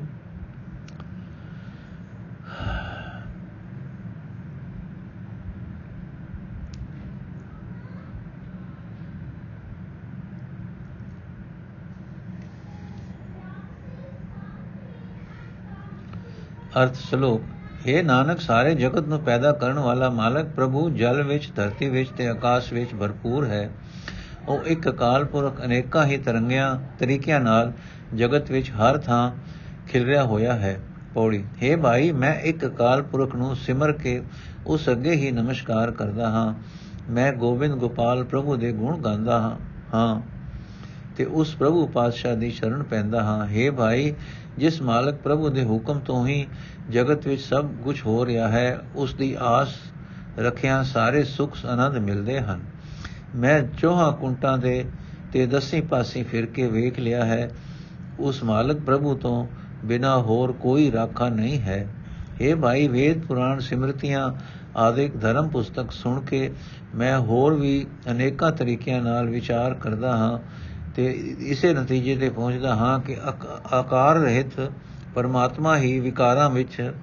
[16.76, 17.43] ਅਰਥ ਸ਼ਲੋਕ
[17.85, 22.29] हे ਨਾਨਕ ਸਾਰੇ ਜਗਤ ਨੂੰ ਪੈਦਾ ਕਰਨ ਵਾਲਾ ਮਾਲਕ ਪ੍ਰਭੂ ਜਲ ਵਿੱਚ ਧਰਤੀ ਵਿੱਚ ਤੇ
[22.29, 23.69] ਆਕਾਸ਼ ਵਿੱਚ ਭਰਪੂਰ ਹੈ
[24.49, 27.73] ਉਹ ਇੱਕ ਅਕਾਲ ਪੁਰਖ ਅਨੇਕਾਂ ਹੀ ਤਰੰਗਿਆਂ ਤਰੀਕਿਆਂ ਨਾਲ
[28.14, 29.31] ਜਗਤ ਵਿੱਚ ਹਰ ਥਾਂ
[29.88, 30.79] ਖਿਲਰਿਆ ਹੋਇਆ ਹੈ
[31.14, 34.21] ਪੌੜੀ हे ਭਾਈ ਮੈਂ ਇੱਕ ਅਕਾਲ ਪੁਰਖ ਨੂੰ ਸਿਮਰ ਕੇ
[34.67, 36.52] ਉਸ ਅੱਗੇ ਹੀ ਨਮਸਕਾਰ ਕਰਦਾ ਹਾਂ
[37.11, 39.57] ਮੈਂ ਗੋਬਿੰਦ ਗੋਪਾਲ ਪ੍ਰਭੂ ਦੇ ਗੁਣ ਗਾਉਂਦਾ ਹਾਂ
[39.95, 40.21] ਹਾਂ
[41.17, 44.12] ਤੇ ਉਸ ਪ੍ਰਭੂ ਪਾਤਸ਼ਾਹ ਦੀ ਸ਼ਰਨ ਪੈਂਦਾ ਹਾਂ हे ਭਾਈ
[44.58, 46.48] ਜਿਸ ਮਾਲਕ ਪ੍ਰਭੂ ਦੇ ਹੁਕਮ ਤੋਂ ਹੀ
[46.90, 49.74] ਜਗਤ ਵਿੱਚ ਸਭ ਕੁਝ ਹੋ ਰਿਹਾ ਹੈ, ਉਸ ਦੀ ਆਸ
[50.40, 52.60] ਰੱਖਿਆ ਸਾਰੇ ਸੁਖ ਆਨੰਦ ਮਿਲਦੇ ਹਨ।
[53.36, 54.86] ਮੈਂ ਚੋਹਾ ਕੁੰਟਾਂ ਦੇ
[55.34, 57.50] ਤੇ ਦਸੀ ਪਾਸੀ ਫਿਰ ਕੇ ਵੇਖ ਲਿਆ ਹੈ,
[58.20, 59.48] ਉਸ ਮਾਲਕ ਪ੍ਰਭੂ ਤੋਂ
[59.86, 61.88] ਬਿਨਾ ਹੋਰ ਕੋਈ ਰਾਖਾ ਨਹੀਂ ਹੈ।
[62.42, 64.34] ਇਹ ਭਾਈ, ਵੇਦ ਪੁਰਾਣ ਸਿਮਰਤੀਆਂ
[64.76, 66.52] ਆਦਿਕ ਧਰਮ ਪੁਸਤਕ ਸੁਣ ਕੇ
[66.96, 70.40] ਮੈਂ ਹੋਰ ਵੀ ਅਨੇਕਾਂ ਤਰੀਕਿਆਂ ਨਾਲ ਵਿਚਾਰ ਕਰਦਾ ਹਾਂ।
[70.98, 73.18] ਤੇ ਇਸੇ ਨਤੀਜੇ ਤੇ ਪਹੁੰਚਦਾ ਹਾਂ ਕਿ
[73.74, 74.72] ਆਕਾਰ ਰਹਿਤ
[75.16, 76.94] ਪਰਮਾਤਮਾ ਹੀ ਵਿਕਾਰਾਂ ਵਿੱਚ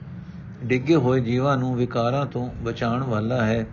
[0.64, 3.66] ਡਿੱਗੇ ਹੋਏ ਜੀਵਾਂ ਨੂੰ ਵਿਕਾਰਾਂ ਤੋਂ ਬਚਾਉਣ ਵਾਲਾ ਹੈ।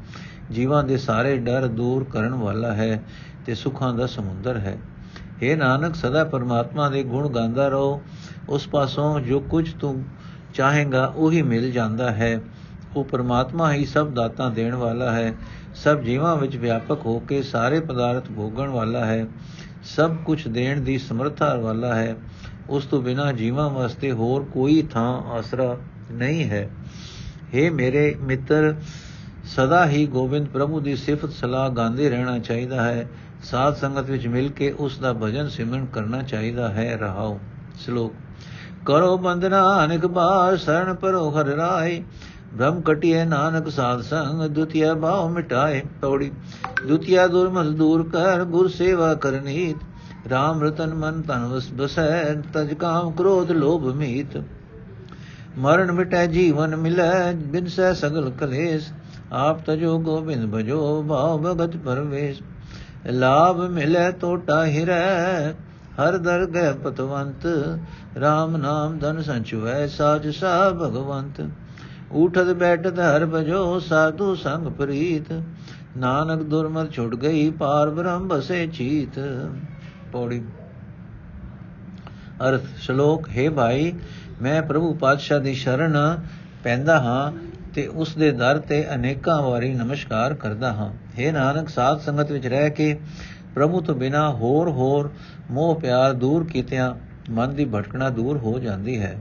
[0.52, 3.04] ਜੀਵਾਂ ਦੇ ਸਾਰੇ ਡਰ ਦੂਰ ਕਰਨ ਵਾਲਾ ਹੈ
[3.46, 4.78] ਤੇ ਸੁੱਖਾਂ ਦਾ ਸਮੁੰਦਰ ਹੈ।
[5.44, 8.02] हे ਨਾਨਕ, ਸਦਾ ਪਰਮਾਤਮਾ ਦੇ ਗੁਣ ਗਾਉਂਦਾ ਰਹੋ।
[8.50, 10.04] ਉਸ ਪਾਸੋਂ ਜੋ ਕੁਝ ਤੂੰ
[10.54, 12.42] ਚਾਹੇਗਾ, ਉਹੀ ਮਿਲ ਜਾਂਦਾ ਹੈ।
[12.96, 15.34] ਉਹ ਪਰਮਾਤਮਾ ਹੀ ਸਭ ਦਾਤਾਂ ਦੇਣ ਵਾਲਾ ਹੈ।
[15.76, 19.28] ਸਭ ਜੀਵਾਂ ਵਿੱਚ ਵਿਆਪਕ ਹੋ ਕੇ ਸਾਰੇ ਪਦਾਰਥ ਭੋਗਣ ਵਾਲਾ ਹੈ।
[19.84, 22.16] ਸਭ ਕੁਝ ਦੇਣ ਦੀ ਸਮਰੱਥਾ ਵਾਲਾ ਹੈ।
[22.70, 25.78] ਉਸ ਤੋਂ ਬਿਨਾ ਜੀਵਾਂ ਵਾਸਤੇ ਹੋਰ ਕੋਈ ਥਾਂ ਆਸਰਾ
[26.12, 26.70] ਨਹੀਂ ਹੈ।
[27.56, 28.76] हे ਮੇਰੇ ਮਿੱਤਰ,
[29.44, 33.10] ਸਦਾ ਹੀ ਗੋਬਿੰਦ ਪ੍ਰਭੂ ਦੀ ਸਿਫਤ ਸਲਾਹ ਗਾਉਂਦੇ ਰਹਿਣਾ ਚਾਹੀਦਾ ਹੈ।
[33.44, 37.40] ਸਾਧ ਸੰਗਤ ਵਿੱਚ ਮਿਲ ਕੇ ਉਸ ਦਾ ਭਜਨ ਸਿਮਰਨ ਕਰਨਾ ਚਾਹੀਦਾ ਹੈ। ਰਹਾਓ।
[37.80, 38.14] ਸ਼ਲੋਕ।
[38.86, 42.04] ਕਰੋ ਬੰਦਨਾ ਅਨੇਕ ਬਾਰ ਸ਼ਰਨ ਪਰੋ ਹਰ ਰਾਏ।
[42.52, 46.32] ਬ੍ਰਹਮ ਕਟਿਏ ਨਾਨਕ ਸਾਧ ਸੰਗ ਦੁਤੀਆ ਭਾਵ ਮਿਟਾਏ ਪੌੜੀ
[46.88, 49.78] ਦੁਤੀਆ ਦੁਰਮਲ ਦੂਰ ਕਰ ਗੁਰ ਸੇਵਾ ਕਰਨੀਤ
[50.28, 54.42] RAM ਰਤਨ ਮਨ ਤਨ ਵਸ ਬਸੈ ਤਜ ਕਾਮ ਕ੍ਰੋਧ ਲੋਭ ਮੀਤ
[55.58, 58.92] ਮਰਨ ਮਿਟੈ ਜੀਵਨ ਮਿਲੈ ਬਿਨ ਸੈ ਸਗਲ ਕਲੇਸ਼
[59.34, 62.42] ਆਪ ਤਜੋ ਗੋਬਿੰਦ ਭਜੋ ਭਾਵ ਭਗਤ ਪਰਵੇਸ਼
[63.08, 65.54] ਲਾਭ ਮਿਲੈ ਟੋਟਾ ਹਿਰੈ
[66.00, 67.48] ਹਰ ਦਰ ਗਏ ਪਤਵੰਤ
[68.18, 71.42] RAM ਨਾਮ ਧਨ ਸੰਚੁਐ ਸਾਜ ਸਾ ਭਗਵੰਤ
[72.14, 75.32] ਉਠਤ ਬੈਠਤ ਹਰ ਭਜੋ ਸਾਧੂ ਸੰਗ ਪ੍ਰੀਤ।
[75.98, 79.20] ਨਾਨਕ ਦੁਰਮਤ ਛੁੱਟ ਗਈ ਪਾਰ ਬ੍ਰਹਮ ਬਸੇ ਚੀਤ।
[80.12, 80.42] ਪੌੜੀ।
[82.50, 83.94] ਅਰਥ, ਸ਼ਲੋਕ, ਹੈ ਭਾਈ,
[84.42, 85.98] ਮੈਂ ਪ੍ਰਭੂ ਪਾਤਸ਼ਾਹ ਦੀ ਸ਼ਰਨ
[86.64, 87.32] ਪੈਂਦਾ ਹਾਂ
[87.74, 92.48] ਤੇ ਉਸ ਦੇ ਦਰ ਤੇ ਅਨੇਕਾਂ ਵਾਰੀ ਨਮਸਕਾਰ ਕਰਦਾ ਹਾਂ। हे ਨਾਨਕ, ਸਾਧ ਸੰਗਤ ਵਿੱਚ
[92.48, 93.00] ਰਹਿ ਕੇ
[93.56, 95.12] ਪ੍ਰਭੂ ਤੋਂ ਬਿਨਾ ਹੋਰ ਹੋਰ
[95.52, 96.94] ਮੋਹ ਪਿਆਰ ਦੂਰ ਕੀਤਿਆਂ
[97.30, 99.18] ਮਨ ਦੀ ਭਟਕਣਾ ਦੂਰ ਹੋ ਜਾਂਦੀ ਹੈ।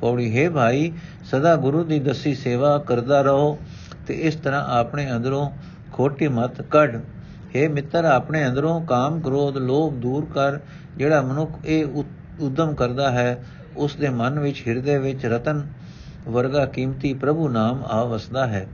[0.00, 0.92] ਪੌੜੀ, ਹੈ ਭਾਈ,
[1.24, 3.58] ਸਦਾ ਗੁਰੂ ਦੀ ਦਸੀ ਸੇਵਾ ਕਰਦਾ ਰਹੋ
[4.06, 5.50] ਤੇ ਇਸ ਤਰ੍ਹਾਂ ਆਪਣੇ ਅੰਦਰੋਂ
[5.92, 6.96] ਖੋਟੀ ਮਤ ਕੱਢ।
[7.56, 10.58] ਹੈ ਮਿੱਤਰ, ਆਪਣੇ ਅੰਦਰੋਂ ਕਾਮ ਕ੍ਰੋਧ, ਲੋਭ ਦੂਰ ਕਰ।
[10.96, 11.86] ਜਿਹੜਾ ਮਨੁੱਖ ਇਹ
[12.40, 13.44] ਉਦਮ ਕਰਦਾ ਹੈ
[13.76, 15.66] ਉਸ ਦੇ ਮਨ ਵਿੱਚ, ਹਿਰਦੇ ਵਿੱਚ ਰਤਨ
[16.28, 18.66] ਵਰਗਾ ਕੀਮਤੀ ਪ੍ਰਭੂ ਨਾਮ ਆ ਵਸਦਾ ਹੈ।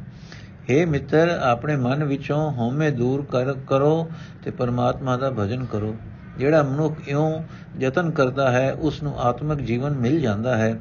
[0.70, 4.08] हे ਮਿੱਤਰ, ਆਪਣੇ ਮਨ ਵਿੱਚੋਂ ਹਉਮੈ ਦੂਰ ਕਰ, ਕਰੋ
[4.44, 5.94] ਤੇ ਪਰਮਾਤਮਾ ਦਾ ਭਜਨ ਕਰੋ।
[6.38, 7.42] ਜਿਹੜਾ ਮਨੁੱਖ ਇਉਂ
[7.80, 10.74] ਯਤਨ ਕਰਦਾ ਹੈ ਉਸ ਨੂੰ ਆਤਮਿਕ ਜੀਵਨ ਮਿਲ ਜਾਂਦਾ ਹੈ।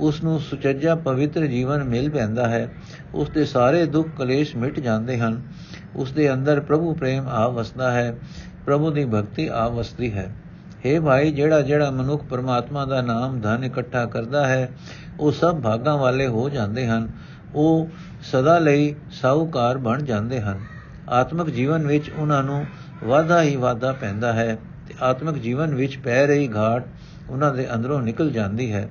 [0.00, 2.72] ਉਸ ਨੂੰ ਸੁਚੱਜਾ ਪਵਿੱਤਰ ਜੀਵਨ ਮਿਲ ਪੈਂਦਾ ਹੈ।
[3.14, 5.42] ਉਸ ਦੇ ਸਾਰੇ ਦੁੱਖ ਕਲੇਸ਼ ਮਿਟ ਜਾਂਦੇ ਹਨ।
[5.96, 8.18] ਉਸ ਦੇ ਅੰਦਰ ਪ੍ਰਭੂ ਪ੍ਰੇਮ ਆ ਵਸਦਾ ਹੈ।
[8.66, 10.36] ਪ੍ਰਭੂ ਦੀ ਭਗਤੀ ਆ ਵਸਦੀ ਹੈ।
[10.86, 14.68] हे ਭਾਈ, ਜਿਹੜਾ ਜਿਹੜਾ ਮਨੁੱਖ ਪਰਮਾਤਮਾ ਦਾ ਨਾਮ ਧਨ ਇਕੱਠਾ ਕਰਦਾ ਹੈ,
[15.20, 17.10] ਉਹ ਸਭ ਭਾਗਾਂ ਵਾਲੇ ਹੋ ਜਾਂਦੇ ਹਨ।
[17.54, 17.88] ਉਹ
[18.22, 20.60] ਸਦਾ ਲਈ ਸਾਹੂਕਾਰ ਬਣ ਜਾਂਦੇ ਹਨ।
[21.08, 22.66] ਆਤਮਿਕ ਜੀਵਨ ਵਿੱਚ ਉਹਨਾਂ ਨੂੰ
[23.04, 26.86] ਵਾਧਾ ਹੀ ਵਾਧਾ ਪੈਂਦਾ ਹੈ ਤੇ ਆਤਮਿਕ ਜੀਵਨ ਵਿੱਚ ਪੈ ਰਹੀ ਘਾਟ
[27.30, 28.88] ਉਹਨਾਂ ਦੇ ਅੰਦਰੋਂ ਨਿਕਲ ਜਾਂਦੀ ਹੈ,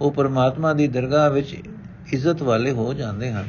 [0.00, 1.56] ਉਹ ਪਰਮਾਤਮਾ ਦੀ ਦਰਗਾਹ ਵਿੱਚ
[2.12, 3.44] ਇੱਜ਼ਤ ਵਾਲੇ ਹੋ ਜਾਂਦੇ ਹਨ।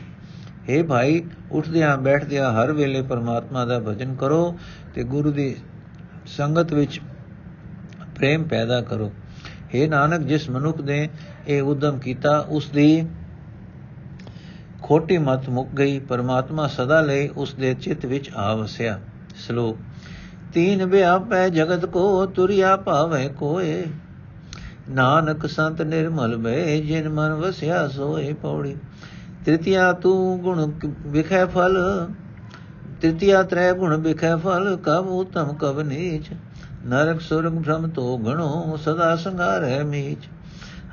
[0.70, 4.58] हे ਭਾਈ, ਉੱਠਦਿਆਂ ਬੈਠਦਿਆਂ ਹਰ ਵੇਲੇ ਪਰਮਾਤਮਾ ਦਾ ਭਜਨ ਕਰੋ
[4.94, 5.56] ਤੇ ਗੁਰੂ ਦੀ
[6.28, 7.00] ਸੰਗਤ ਵਿੱਚ
[8.16, 9.12] ਪ੍ਰੇਮ ਪੈਦਾ ਕਰੋ।
[9.76, 11.10] हे ਨਾਨਕ, ਜਿਸ ਮਨੁੱਖ ਨੇ
[11.48, 13.08] ਇਹ ਉਦਮ ਕੀਤਾ, ਉਸ ਦੀ
[14.82, 19.00] ਖੋਟੀ ਮਤ ਮੁੱਕ ਗਈ, ਪਰਮਾਤਮਾ ਸਦਾ ਲਈ ਉਸ ਦੇ ਚਿੱਤ ਵਿੱਚ ਆ ਵਸਿਆ।
[19.36, 19.78] ਸ਼ਲੋਕ,
[20.54, 23.84] ਤੀਨ ਵਿਆਪੈ ਜਗਤ ਕੋ ਤੁਰਿਆ ਭਾਵੇ ਕੋਏ।
[24.92, 28.76] ਨਾਨਕ ਸੰਤ ਨਿਰਮਲ ਬੈ ਜਿਨ ਮਨ ਵਸਿਆ ਸੋਏ ਪੌੜੀ।
[29.46, 30.72] ਤ੍ਰਿਤੀਆ ਤੂੰ ਗੁਣ
[31.08, 32.08] ਵਿਖੈ ਫਲ,
[33.02, 36.30] ਤ੍ਰਿਤੀਆ ਤ੍ਰੈ ਗੁਣ ਵਿਖੈ ਫਲ, ਕਬ ਉਤਮ ਕਬ ਨੀਚ।
[36.86, 40.26] ਨਰਕ ਸੁਰਗ ਭ੍ਰਮ ਤੋ ਗਣੋ, ਸਦਾ ਸੰਘਾਰੈ ਮੀਚ।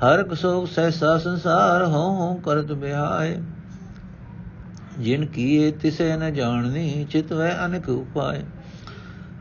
[0.03, 3.37] ਹਰ ਸੋਗ ਸਹਿਸਾ ਸੰਸਾਰ ਹੋ ਕਰਤ ਬਿਹਾਏ।
[4.99, 8.43] ਜਿਨ ਕੀਏ ਤਿਸੇ ਨ ਜਾਣਨੀ ਚਿਤਵੈ ਅਨਕ ਉਪਾਏ।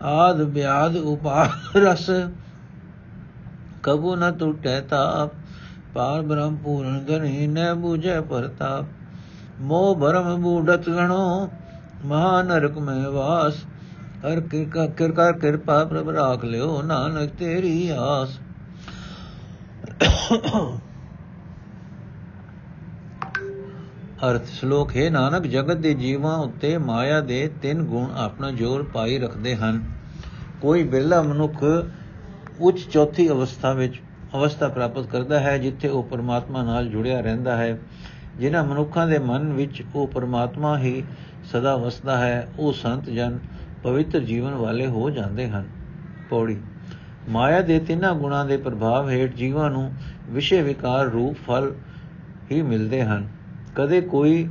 [0.02, 2.10] ਆਦ ਬਿਆਦ ਉਪਾਰ ਰਸ
[3.82, 5.30] ਕਬੂ ਨ ਟੁਟੈ ਤਾਪ,
[5.94, 8.84] ਪਾਰ ਬ੍ਰਹਮ ਪੂਰਨ ਗਨੀ ਨ 부ਜੈ ਪਰਤਾਪ।
[9.60, 11.50] ਮੋਹ ਭਰਮ ਬੂਡਤ ਗਣੋ
[12.04, 13.54] ਮਹਾ ਨਰਕ ਮੈਂ ਵਾਸ।
[14.22, 18.38] ਹਰ ਕਿਰਕਾ ਕਿਰਕਾ ਕਿਰਪਾ ਪ੍ਰਭ ਰਾਖ ਲਿਓ, ਨਾਨਕ ਤੇਰੀ ਆਸ।
[24.24, 29.18] ਅਰਥ ਸ਼ਲੋਕ, ਹੈ ਨਾਨਕ, ਜਗਤ ਦੇ ਜੀਵਾਂ ਉੱਤੇ ਮਾਇਆ ਦੇ ਤਿੰਨ ਗੁਣ ਆਪਣਾ ਜ਼ੋਰ ਪਾਈ
[29.18, 29.82] ਰੱਖਦੇ ਹਨ।
[30.60, 31.64] ਕੋਈ ਬਿਰਲਾ ਮਨੁੱਖ
[32.60, 34.00] ਉੱਚ ਚੌਥੀ ਅਵਸਥਾ ਵਿੱਚ
[34.34, 37.78] ਅਵਸਥਾ ਪ੍ਰਾਪਤ ਕਰਦਾ ਹੈ, ਜਿੱਥੇ ਉਹ ਪਰਮਾਤਮਾ ਨਾਲ ਜੁੜਿਆ ਰਹਿੰਦਾ ਹੈ।
[38.38, 41.02] ਜਿਨ੍ਹਾਂ ਮਨੁੱਖਾਂ ਦੇ ਮਨ ਵਿੱਚ ਉਹ ਪਰਮਾਤਮਾ ਹੀ
[41.44, 43.38] ਸਦਾ ਵਸਦਾ ਹੈ, ਉਹ ਸੰਤ ਜਨ
[43.82, 45.64] ਪਵਿੱਤਰ ਜੀਵਨ ਵਾਲੇ ਹੋ ਜਾਂਦੇ ਹਨ।
[46.30, 46.56] ਪੌੜੀ।
[47.28, 49.92] ਮਾਇਆ ਦੇ ਤਿੰਨਾਂ ਗੁਣਾਂ ਦੇ ਪ੍ਰਭਾਵ ਹੇਠ ਜੀਵਾਂ ਨੂੰ
[50.30, 51.72] ਵਿਸ਼ੇ ਵਿਕਾਰ ਰੂਪ ਫਲ
[52.52, 53.28] ਹੀ ਮਿਲਦੇ ਹਨ।
[53.74, 54.48] ਕਦੇ ਕੋਈ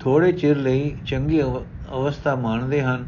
[0.00, 3.06] ਥੋੜੇ ਚਿਰ ਲਈ ਚੰਗੀ ਅਵਸਥਾ ਮਾਣਦੇ ਹਨ,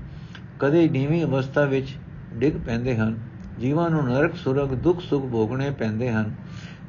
[0.59, 1.89] ਕਦੇ ਨੀਵੀਂ ਅਵਸਥਾ ਵਿੱਚ
[2.35, 3.28] ਡਿੱਗ ਪੈਂਦੇ ਹਨ।
[3.61, 6.35] ਜੀਵਾਂ ਨੂੰ ਨਰਕ, ਸੁਰਗ, ਦੁੱਖ, ਸੁਖ ਭੋਗਣੇ ਪੈਂਦੇ ਹਨ।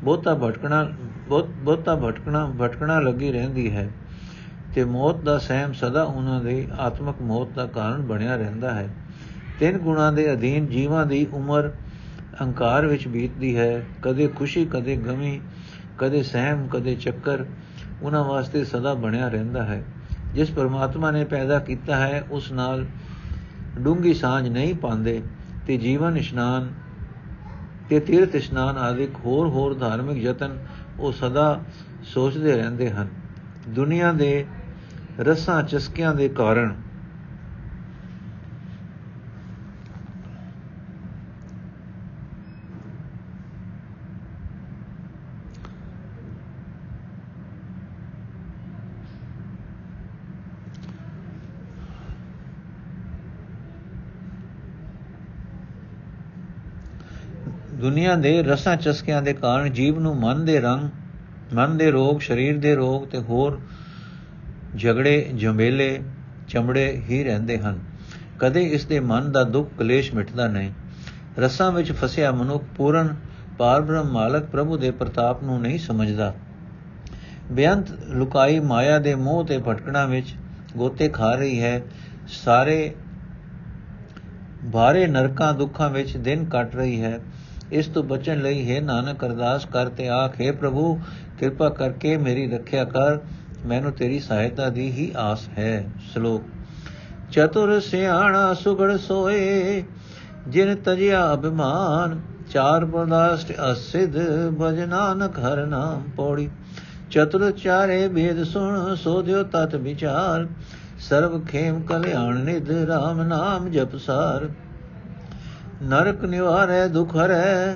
[0.04, 0.90] ਬਹੁਤਾ ਭਟਕਣਾ
[1.28, 3.90] ਬਹੁਤ ਬਹੁਤਾ ਭਟਕਣਾ ਭਟਕਣਾ ਲੱਗੀ ਰਹਿੰਦੀ ਹੈ
[4.76, 8.90] ਤੇ ਮੌਤ ਦਾ ਸਹਿਮ ਸਦਾ ਉਹਨਾਂ ਦੇ ਆਤਮਿਕ ਮੌਤ ਦਾ ਕਾਰਨ ਬਣਿਆ ਰਹਿੰਦਾ ਹੈ।
[9.60, 11.70] ਤਿੰਨ ਗੁਣਾਂ ਦੇ ਅਧੀਨ ਜੀਵਾਂ ਦੀ ਉਮਰ
[12.42, 15.42] ਅਹੰਕਾਰ ਵਿੱਚ ਬੀਤਦੀ ਹੈ। ਕਦੇ ਖੁਸ਼ੀ, ਕਦੇ ਗਮੀ,
[15.98, 17.46] ਕਦੇ ਸਹਿਮ, ਕਦੇ ਚੱਕਰ,
[18.02, 19.84] ਉਹਨਾਂ ਵਾਸਤੇ ਸਦਾ ਬਣਿਆ ਰਹਿੰਦਾ ਹੈ।
[20.34, 22.86] ਜਿਸ ਪਰਮਾਤਮਾ ਨੇ ਪੈਦਾ ਕੀਤਾ ਹੈ, ਉਸ ਨਾਲ
[23.80, 25.22] ਡੂੰਗੀ ਸਾਂਝ ਨਹੀਂ ਪਾਉਂਦੇ।
[25.70, 26.74] ਤੇ ਜੀਵਨ ਇਸ਼ਨਾਨ
[27.90, 30.58] ਤੇ ਤੀਰਥ ਇਸ਼ਨਾਨ ਆਦਿ ਹੋਰ ਹੋਰ ਧਾਰਮਿਕ ਯਤਨ
[31.00, 31.62] ਉਹ ਸਦਾ
[32.04, 33.08] ਸੋਚਦੇ ਰਹਿੰਦੇ ਹਨ।
[33.70, 34.46] ਦੁਨੀਆ ਦੇ
[35.20, 36.76] ਰਸਾਂ ਚਸਕਿਆਂ ਦੇ ਕਾਰਨ
[57.90, 60.90] ਦੁਨੀਆ ਦੇ ਰਸਾਂ ਚਸਕਿਆਂ ਦੇ ਕਾਰਨ ਜੀਵ ਨੂੰ ਮਨ ਦੇ ਰੰਗ,
[61.54, 63.60] ਮਨ ਦੇ ਰੋਗ, ਸਰੀਰ ਦੇ ਰੋਗ ਤੇ ਹੋਰ
[64.78, 66.00] ਝਗੜੇ ਝੰਬੇਲੇ
[66.48, 67.80] ਚਮੜੇ ਹੀ ਰਹਿੰਦੇ ਹਨ।
[68.40, 70.72] ਕਦੇ ਇਸ ਦੇ ਮਨ ਦਾ ਦੁੱਖ ਕਲੇਸ਼ ਮਿਟਦਾ ਨਹੀਂ।
[71.40, 73.16] ਰਸਾਂ ਵਿੱਚ ਫਸਿਆ ਮਨੁੱਖ ਪੂਰਨ
[73.58, 76.34] ਪਾਰਬ੍ਰਹਮ ਮਾਲਕ ਪ੍ਰਭੂ ਦੇ ਪ੍ਰਤਾਪ ਨੂੰ ਨਹੀਂ ਸਮਝਦਾ।
[77.52, 80.36] ਬੇਅੰਤ ਲੁਕਾਈ ਮਾਇਆ ਦੇ ਮੋਹ ਤੇ ਭਟਕਣਾ ਵਿੱਚ
[80.78, 81.82] ਗੋਤੇ ਖਾ ਰਹੀ ਹੈ।
[82.28, 82.96] ਸਾਰੇ
[84.74, 87.20] ਭਾਰੇ ਨਰਕਾਂ ਦੁੱਖਾਂ ਵਿੱਚ ਦਿਨ ਕੱਟ ਰਹੀ ਹੈ।
[87.72, 91.00] ਇਸ ਤੋਂ ਬਚਣ ਲਈ ਹੈ ਨਾਨਕ ਅਰਦਾਸ ਕਰਤੇ ਆਖੇ ਪ੍ਰਭੂ,
[91.40, 93.20] ਕਿਰਪਾ ਕਰਕੇ ਮੇਰੀ ਰੱਖਿਆ ਕਰ,
[93.66, 96.44] ਮੈਨੂੰ ਤੇਰੀ ਸਹਾਇਤਾ ਦੀ ਹੀ ਆਸ ਹੈ। ਸ਼ਲੋਕ,
[97.32, 99.84] ਚਤੁਰ ਸਿਆਣਾ ਸੁਗੜ ਸੋਏ,
[100.48, 102.20] ਜਿਨ ਤਜਿਆ ਅਭਿਮਾਨ,
[102.52, 104.18] ਚਾਰ ਬਰਦਾਸ਼ਟ ਅਸਿਧ,
[104.60, 106.50] ਭਜ ਨਾਨਕ ਹਰ ਨਾਮ ਪੌੜੀ।
[107.12, 110.48] ਚਤੁਰ ਚਾਰੇ ਭੇਦ ਸੁਣ ਸੋਧਿਓ ਤਤ ਵਿਚਾਰ
[111.00, 114.50] ਸਰਬ ਖੇਮ ਕਲਿਆਣ ਨਿਧ RAM ਨਾਮ ਜਪਸਾਰ
[115.82, 117.76] ਨਰਕ ਨਿਵਾਰੈ, ਦੁਖ ਹਰੈ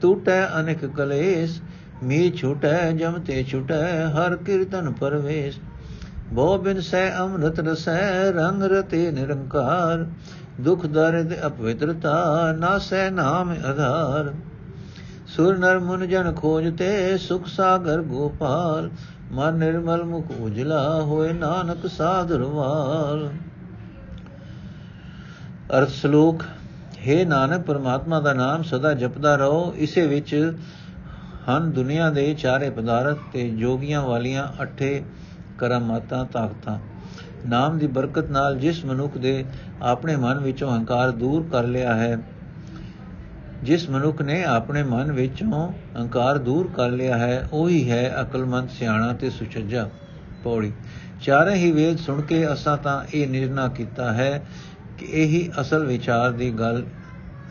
[0.00, 1.60] ਟੂਟੈ ਅਨੇਕ ਕਲੇਸ਼
[2.02, 5.58] ਮੀ ਛੁਟੈ, ਜਮ ਤੇ ਛੁਟੈ, ਹਰ ਕੀਰਤਨ ਪਰਵੇਸ਼।
[6.32, 10.06] ਬੋ ਬਿਨ ਸੈ ਅੰਮ੍ਰਿਤ ਰਸੈ, ਰੰਗ ਰਤੇ ਨਿਰੰਕਾਰ,
[10.60, 14.32] ਦੁਖ ਦਰਦ ਅਪਵਿੱਤਰਤਾ ਨਾਸੈ ਨਾਮ ਆਧਾਰ।
[15.26, 18.90] ਸੁਰ ਨਰ ਮੁਨ ਜਨ ਖੋਜਤੇ ਸੁਖ ਸਾਗਰ ਗੋਪਾਲ,
[19.32, 23.30] ਮਨ ਨਿਰਮਲ ਮੁਖ ਉਜਲਾ, ਹੋਏ ਨਾਨਕ ਸਾਧਰਵਾਲ
[25.78, 26.42] ਅਰਥ ਸ਼ਲੋਕ
[27.02, 30.52] हे ਨਾਨਕ, ਪਰਮਾਤਮਾ ਦਾ ਨਾਮ ਸਦਾ ਜਪਦਾ ਰਹੋ। ਇਸੇ ਵਿੱਚ
[31.48, 35.02] ਹਨ ਦੁਨੀਆ ਦੇ ਚਾਰੇ ਪਦਾਰਥ ਤੇ ਜੋਗੀਆਂ ਵਾਲੀਆਂ ਅਠੇ
[35.58, 36.78] ਕਰਮਾਤਾਂ, ਤਾਕਤਾਂ।
[37.48, 39.44] ਨਾਮ ਦੀ ਬਰਕਤ ਨਾਲ ਜਿਸ ਮਨੁੱਖ ਦੇ
[39.82, 42.18] ਆਪਣੇ ਮਨ ਵਿੱਚੋਂ ਹੰਕਾਰ ਦੂਰ ਕਰ ਲਿਆ ਹੈ,
[43.62, 49.12] ਜਿਸ ਮਨੁੱਖ ਨੇ ਆਪਣੇ ਮਨ ਵਿੱਚੋਂ ਹੰਕਾਰ ਦੂਰ ਕਰ ਲਿਆ ਹੈ, ਉਹੀ ਹੈ ਅਕਲਮੰਦ, ਸਿਆਣਾ
[49.12, 49.88] ਤੇ ਸੁਚੱਜਾ
[50.44, 50.72] ਪੌੜੀ।
[51.22, 54.42] ਚਾਰੇ ਹੀ ਵੇਦ ਸੁਣ ਕੇ ਅਸਾਂ ਤਾਂ ਇਹ ਨਿਰਣਾ ਕੀਤਾ ਹੈ
[55.02, 56.84] ਕਿ ਇਹੀ ਅਸਲ ਵਿਚਾਰ ਦੀ ਗੱਲ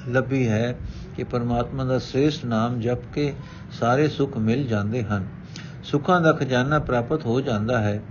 [0.10, 0.76] ਲੱਭੀ ਹੈ
[1.16, 3.34] ਕਿ ਪਰਮਾਤਮਾ ਦਾ ਸ੍ਰੇਸ਼ਟ ਨਾਮ ਜਪ ਕੇ
[3.80, 5.28] ਸਾਰੇ ਸੁੱਖ ਮਿਲ ਜਾਂਦੇ ਹਨ।
[5.84, 8.02] ਸੁੱਖਾਂ ਦਾ ਖਜ਼ਾਨਾ ਪ੍ਰਾਪਤ ਹੋ ਜਾਂਦਾ ਹੈ।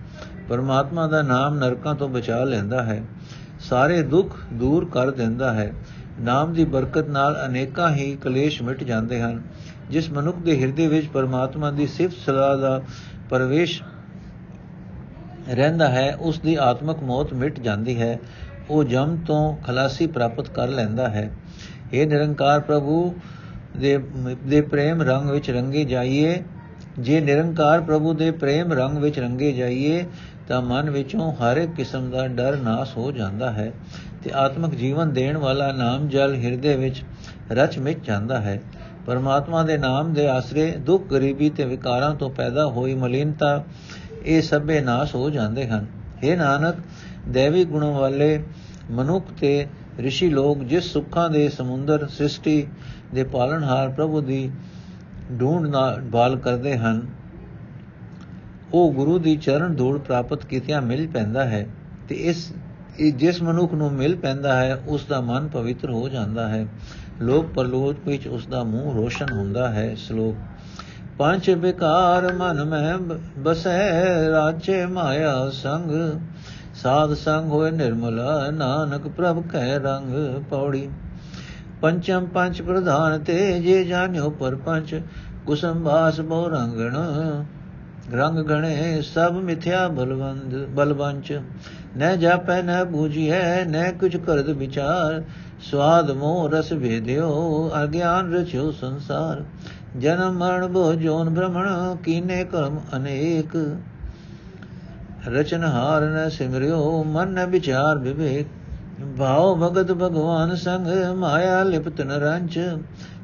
[0.48, 3.02] ਪਰਮਾਤਮਾ ਦਾ ਨਾਮ ਨਰਕਾਂ ਤੋਂ ਬਚਾ ਲੈਂਦਾ ਹੈ।
[3.60, 5.72] ਸਾਰੇ ਦੁੱਖ ਦੂਰ ਕਰ ਦਿੰਦਾ ਹੈ।
[6.20, 9.42] ਨਾਮ ਦੀ ਬਰਕਤ ਨਾਲ ਅਨੇਕਾਂ ਹੀ ਕਲੇਸ਼ ਮਿਟ ਜਾਂਦੇ ਹਨ।
[9.90, 12.82] ਜਿਸ ਮਨੁੱਖ ਦੇ ਹਿਰਦੇ ਵਿੱਚ ਪਰਮਾਤਮਾ ਦੀ ਸਿਫਤ ਸਲਾਹ ਦਾ
[13.30, 13.82] ਪਰਵੇਸ਼
[15.48, 18.18] ਰਹਿੰਦਾ ਹੈ, ਉਸ ਦੀ ਆਤਮਕ ਮੌਤ ਮਿਟ ਜਾਂਦੀ ਹੈ।
[18.70, 21.30] ਉਹ ਜਮ ਤੋਂ ਖਲਾਸੀ ਪ੍ਰਾਪਤ ਕਰ ਲੈਂਦਾ ਹੈ।
[21.92, 23.14] ਇਹ ਨਿਰੰਕਾਰ ਪ੍ਰਭੂ,
[23.76, 23.98] ਦੇ
[24.46, 26.42] ਦੇ ਪ੍ਰੇਮ ਰੰਗ ਵਿੱਚ ਰੰਗੇ ਜਾਈਏ।
[26.98, 30.04] ਜੇ ਨਿਰੰਕਾਰ ਪ੍ਰਭੂ ਦੇ ਪ੍ਰੇਮ ਰੰਗ ਵਿੱਚ ਰੰਗੇ ਜਾਈਏ,
[30.48, 33.72] ਤਾਂ ਮਨ ਵਿੱਚੋਂ ਹਰ ਇੱਕ ਕਿਸਮ ਦਾ ਡਰ ਨਾਸ ਹੋ ਜਾਂਦਾ ਹੈ
[34.24, 37.02] ਤੇ ਆਤਮਿਕ ਜੀਵਨ ਦੇਣ ਵਾਲਾ ਨਾਮ ਜਲ ਹਿਰਦੇ ਵਿੱਚ
[37.50, 38.60] ਰਚ ਮਿਟ ਜਾਂਦਾ ਹੈ।
[39.06, 43.64] ਪਰਮਾਤਮਾ ਦੇ ਨਾਮ ਦੇ ਆਸਰੇ ਦੁੱਖ, ਗਰੀਬੀ ਤੇ ਵਿਕਾਰਾਂ ਤੋਂ ਪੈਦਾ ਹੋਈ ਮਲਿਨਤਾ,
[44.24, 45.86] ਇਹ ਸਭੇ ਨਾਸ ਹੋ ਜਾਂਦੇ ਹਨ।
[46.23, 46.75] हे ਨਾਨਕ
[47.27, 48.43] ਦੇਵੀ ਗੁਣਾਂ ਵਾਲੇ
[48.91, 49.67] ਮਨੁੱਖ ਤੇ
[49.99, 52.65] ઋષਿ ਲੋਕ ਜਿਸ ਸੁੱਖਾਂ ਦੇ ਸਮੁੰਦਰ ਸ੍ਰਿਸ਼ਟੀ
[53.13, 54.49] ਦੇ ਪਾਲਣਹਾਰ ਪ੍ਰਭੂ ਦੀ
[55.39, 57.01] ਢੂੰਡ ਨਾਲ ਬਾਲ ਕਰਦੇ ਹਨ
[58.73, 61.65] ਉਹ ਗੁਰੂ ਦੀ ਚਰਨ ਧੂੜ ਪ੍ਰਾਪਤ ਕੀਤਿਆਂ ਮਿਲ ਪੈਂਦਾ ਹੈ
[62.09, 62.51] ਤੇ ਇਸ
[63.15, 66.65] ਜਿਸ ਮਨੁੱਖ ਨੂੰ ਮਿਲ ਪੈਂਦਾ ਹੈ ਉਸ ਦਾ ਮਨ ਪਵਿੱਤਰ ਹੋ ਜਾਂਦਾ ਹੈ
[67.21, 70.35] ਲੋਕ ਪਰਲੋਕ ਵਿੱਚ ਉਸ ਦਾ ਮੂੰਹ ਰੋਸ਼ਨ ਹੁੰਦਾ ਹੈ ਸ਼ਲੋਕ
[71.20, 72.96] ਪੰਜ ਵਿਕਾਰ ਮਨ ਮੈਂ
[73.38, 75.90] ਬਸੈ ਰਾਜੇ ਮਾਇਆ ਸੰਗ।
[76.74, 78.20] ਸਾਧ ਸੰਗ ਹੋਏ ਨਿਰਮਲ
[78.54, 80.14] ਨਾਨਕ ਪ੍ਰਭ ਕਹਿ ਰੰਗ
[80.50, 80.88] ਪੌੜੀ।
[81.82, 84.94] ਪੰਚਮ ਪੰਚ ਪ੍ਰਧਾਨ ਤੇ ਜੇ ਜਾਣਿਓ ਪਰ ਪੰਚ
[85.46, 86.96] ਕੁਸਮ ਬਾਸ ਬਹੁ ਰੰਗਣ।
[88.12, 91.32] ਰੰਗ ਗਣੇ ਸਭ ਮਿਥਿਆ ਬਲਵੰਦ, ਬਲਵੰਚ।
[91.98, 95.22] ਨ ਜਾਪੈ ਨ ਬੂਝੀਐ ਨ ਕੁਛ ਕਰਦ ਵਿਚਾਰ।
[95.60, 99.42] ਸਵਾਦ ਮੋਹ ਰਸ ਭੇਦਿਓ ਅਗਿਆਨ ਰਚਿਓ ਸੰਸਾਰ।
[99.98, 103.76] ਜਨਮ ਮਰਨ ਬੋ ਜੋਨ ਭ੍ਰਮਣ ਕੀਨੇ ਕਰਮ ਅਨੇਕ।
[105.28, 108.46] ਰਚਨਹਾਰ ਨ ਸਿਮਰਿਓ, ਮਨ ਨ ਵਿਚਾਰ ਵਿਵੇਕ।
[109.18, 112.58] ਭਾਉ ਭਗਤ ਭਗਵਾਨ ਸੰਗ, ਮਾਇਆ ਲਿਪਤ ਨ ਰੰਚ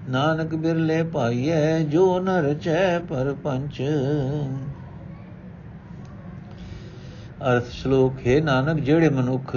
[0.09, 3.83] ਨਾਨਕ ਬਿਰਲੇ ਪਾਈਐ, ਜੋ ਨ ਰਚੈ ਪਰ ਪੰਚ।
[7.51, 9.57] ਅਰਥ ਸ਼ਲੋਕ, ਹੈ ਨਾਨਕ, ਜਿਹੜੇ ਮਨੁੱਖ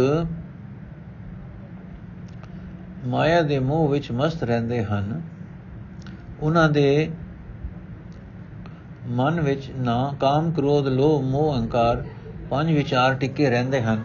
[3.08, 5.22] ਮਾਇਆ ਦੇ ਮੋਹ ਵਿੱਚ ਮਸਤ ਰਹਿੰਦੇ ਹਨ,
[6.42, 7.12] ਉਹਨਾਂ ਦੇ
[9.08, 12.06] ਮਨ ਵਿੱਚ ਨਾ ਕਾਮ, ਕ੍ਰੋਧ, ਲੋਭ, ਮੋਹ, ਅਹੰਕਾਰ
[12.50, 14.04] ਪੰਜ ਵਿਚਾਰ ਟਿੱਕੇ ਰਹਿੰਦੇ ਹਨ।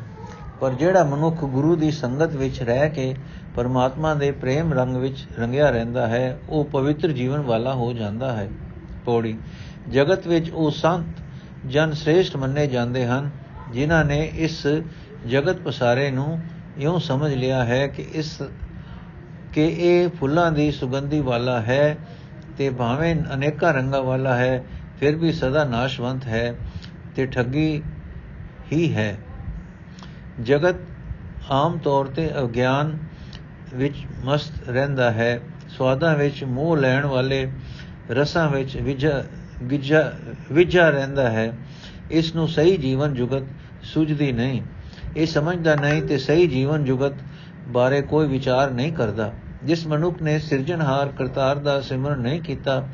[0.60, 3.14] ਪਰ ਜਿਹੜਾ ਮਨੁੱਖ ਗੁਰੂ ਦੀ ਸੰਗਤ ਵਿੱਚ ਰਹਿ ਕੇ
[3.56, 8.48] ਪਰਮਾਤਮਾ ਦੇ ਪ੍ਰੇਮ ਰੰਗ ਵਿੱਚ ਰੰਗਿਆ ਰਹਿੰਦਾ ਹੈ, ਉਹ ਪਵਿੱਤਰ ਜੀਵਨ ਵਾਲਾ ਹੋ ਜਾਂਦਾ ਹੈ।
[9.04, 9.38] ਪੌੜੀ,
[9.90, 11.06] ਜਗਤ ਵਿੱਚ ਉਹ ਸੰਤ
[11.66, 13.30] ਜਨ ਸ੍ਰੇਸ਼ਟ ਮੰਨੇ ਜਾਂਦੇ ਹਨ,
[13.72, 14.66] ਜਿਨ੍ਹਾਂ ਨੇ ਇਸ
[15.28, 16.40] ਜਗਤ ਪਸਾਰੇ ਨੂੰ
[16.78, 18.42] ਇਉਂ ਸਮਝ ਲਿਆ ਹੈ ਕਿ ਇਸ
[19.54, 21.96] ਕਿ ਇਹ ਫੁੱਲਾਂ ਦੀ ਸੁਗੰਧੀ ਵਾਲਾ ਹੈ
[22.58, 24.64] ਤੇ ਭਾਵੇਂ ਅਨੇਕਾਂ ਰੰਗਾਂ ਵਾਲਾ ਹੈ,
[25.00, 26.54] ਫਿਰ ਵੀ ਸਦਾ ਨਾਸ਼ਵੰਤ ਹੈ
[27.16, 27.82] ਤੇ ਠੱਗੀ
[28.72, 29.18] ਹੀ ਹੈ।
[30.42, 30.74] ਜਗਤ
[31.50, 32.98] ਆਮ ਤੌਰ ਤੇ ਅਗਿਆਨ
[33.74, 37.52] ਵਿੱਚ ਮਸਤ ਰਹਿੰਦਾ ਹੈ, ਸਵਾਦਾਂ ਵਿੱਚ ਮੋਹ ਲੈਣ ਵਾਲੇ
[38.10, 39.24] ਰਸਾਂ ਵਿੱਚ ਵਿਜਾ
[39.62, 40.12] ਵਿਜਾ
[40.52, 41.52] ਵਿਜਾ ਰਹਿੰਦਾ ਹੈ।
[42.10, 43.42] ਇਸ ਨੂੰ ਸਹੀ ਜੀਵਨ ਜੁਗਤ
[43.82, 44.62] ਸੁਝਦੀ ਨਹੀਂ।
[45.16, 47.12] ਇਹ ਸਮਝਦਾ ਨਹੀਂ ਤੇ ਸਹੀ ਜੀਵਨ ਜੁਗਤ
[47.68, 49.32] ਬਾਰੇ ਕੋਈ ਵਿਚਾਰ ਨਹੀਂ ਕਰਦਾ।
[49.64, 52.88] ਜਿਸ ਮਨੁੱਖ ਨੇ ਸਿਰਜਣਹਾਰ ਕਰਤਾਰ ਦਾ ਸਿਮਰਨ ਨਹੀਂ ਕੀਤਾ,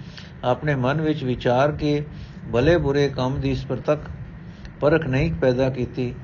[0.44, 2.02] ਆਪਣੇ ਮਨ ਵਿੱਚ ਵਿਚਾਰ ਕੇ
[2.52, 3.98] ਭਲੇ ਬੁਰੇ ਕੰਮ ਦੀ ਸਪਰਤਕ
[4.80, 6.14] ਪਰਖ ਨਹੀਂ ਪੈਦਾ ਕੀਤੀ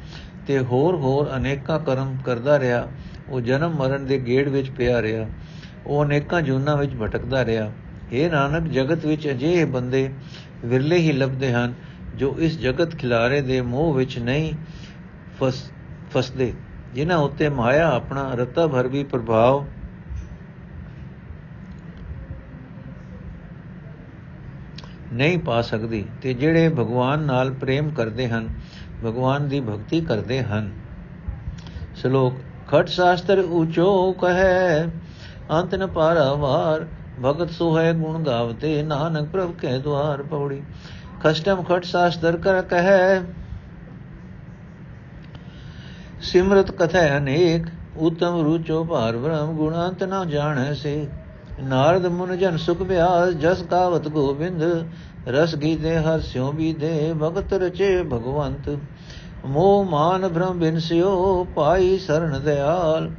[0.47, 2.87] ਤੇ ਹੋਰ ਹੋਰ ਅਨੇਕਾਂ ਕਰਮ ਕਰਦਾ ਰਿਹਾ।
[3.29, 5.27] ਉਹ ਜਨਮ ਮਰਨ ਦੇ ਗੇੜ ਵਿੱਚ ਪਿਆ ਰਿਹਾ।
[5.87, 7.73] ਉਹ ਅਨੇਕਾਂ ਜੂਨਾਂ ਵਿੱਚ ਭਟਕਦਾ ਰਿਹਾ।
[8.13, 10.11] ਇਹ ਨਾਨਕ, ਜਗਤ ਵਿੱਚ ਅਜਿਹੇ ਬੰਦੇ
[10.65, 11.75] ਵਿਰਲੇ ਹੀ ਲੱਭਦੇ ਹਨ,
[12.17, 14.53] ਜੋ ਇਸ ਜਗਤ ਖਿਲਾਰੇ ਦੇ ਮੋਹ ਵਿੱਚ ਨਹੀਂ
[15.41, 15.71] ਫਸ,
[16.11, 16.53] ਫਸਦੇ,
[16.95, 19.05] ਜਿਨ੍ਹਾਂ ਉੱਤੇ ਮਾਇਆ ਆਪਣਾ ਰਤਾ ਭਰ ਵੀ
[25.17, 28.49] ਨਹੀਂ ਪਾ ਸਕਦੀ। ਤੇ ਜਿਹੜੇ ਭਗਵਾਨ ਨਾਲ ਪ੍ਰੇਮ ਕਰਦੇ ਹਨ,
[29.05, 30.71] ਭਗਵਾਨ ਦੀ ਭਗਤੀ ਕਰਦੇ ਹਨ।
[31.97, 32.35] ਸ਼ਲੋਕ,
[32.69, 34.87] ਖਟ ਸ਼ਾਸਤਰ ਉਚੋ ਕਹੈ,
[35.53, 36.87] ਅੰਤ ਨ ਪਾਰਾਵਾਰ
[37.25, 40.63] ਭਗਤ ਸੋਹੈ ਗੁਣ ਗਾਵਤੇ, ਨਾਨਕ ਪ੍ਰਭ ਕੇ ਦਵਾਰ ਪੌੜੀ।
[41.25, 43.23] ਕਸ਼ਟਮ ਖਟ ਸ਼ਾਸਤਰ ਕਰ ਕਹੈ,
[46.23, 51.07] ਸਿਮਰਤ ਕਥੈ ਅਨੇਕ, ਉਤਮ ਰੂਚੋ ਭਾਰ ਬ੍ਰਹਮ ਗੁਣਾਂਤ ਨਾ ਜਾਣੈ ਸੇ
[51.63, 54.63] ਨਾਰਦ ਮੁਨ ਜਨ ਸੁਖ ਵਿਆਸ, ਜਸ ਕਾਵਤ ਗੋਬਿੰਦ,
[55.29, 58.79] ਰਸ ਗੀਤੇ ਹਰ ਸਿਉ ਬੀਦੇ ਭਗਤ ਰਚੇ ਭਗਵੰਤ।
[59.47, 63.11] ਮੋਹ ਮਾਨ ਭ੍ਰਮ ਬਿਨਸਿਓ ਪਾਈ ਸਰਣ ਦਿਆਲ।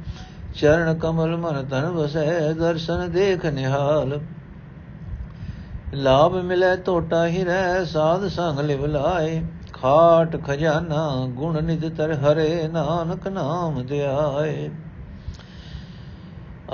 [0.54, 4.20] ਚਰਨ ਕਮਲ ਮਨ ਤਨ ਵਸੈ, ਦਰਸ਼ਨ ਦੇਖ ਨਿਹਾਲ।
[5.94, 12.68] ਲਾਭ ਮਿਲੇ ਟੋਟਾ ਹੀ ਰਹਿ ਸਾਧ ਸੰਗ ਲਿਵ ਲਾਏ। ਖਾਟ ਖਜ਼ਾਨਾ, ਗੁਣ ਨਿਦ ਤਰ ਹਰੇ,
[12.72, 14.70] ਨਾਨਕ ਨਾਮ ਧਿਆਏ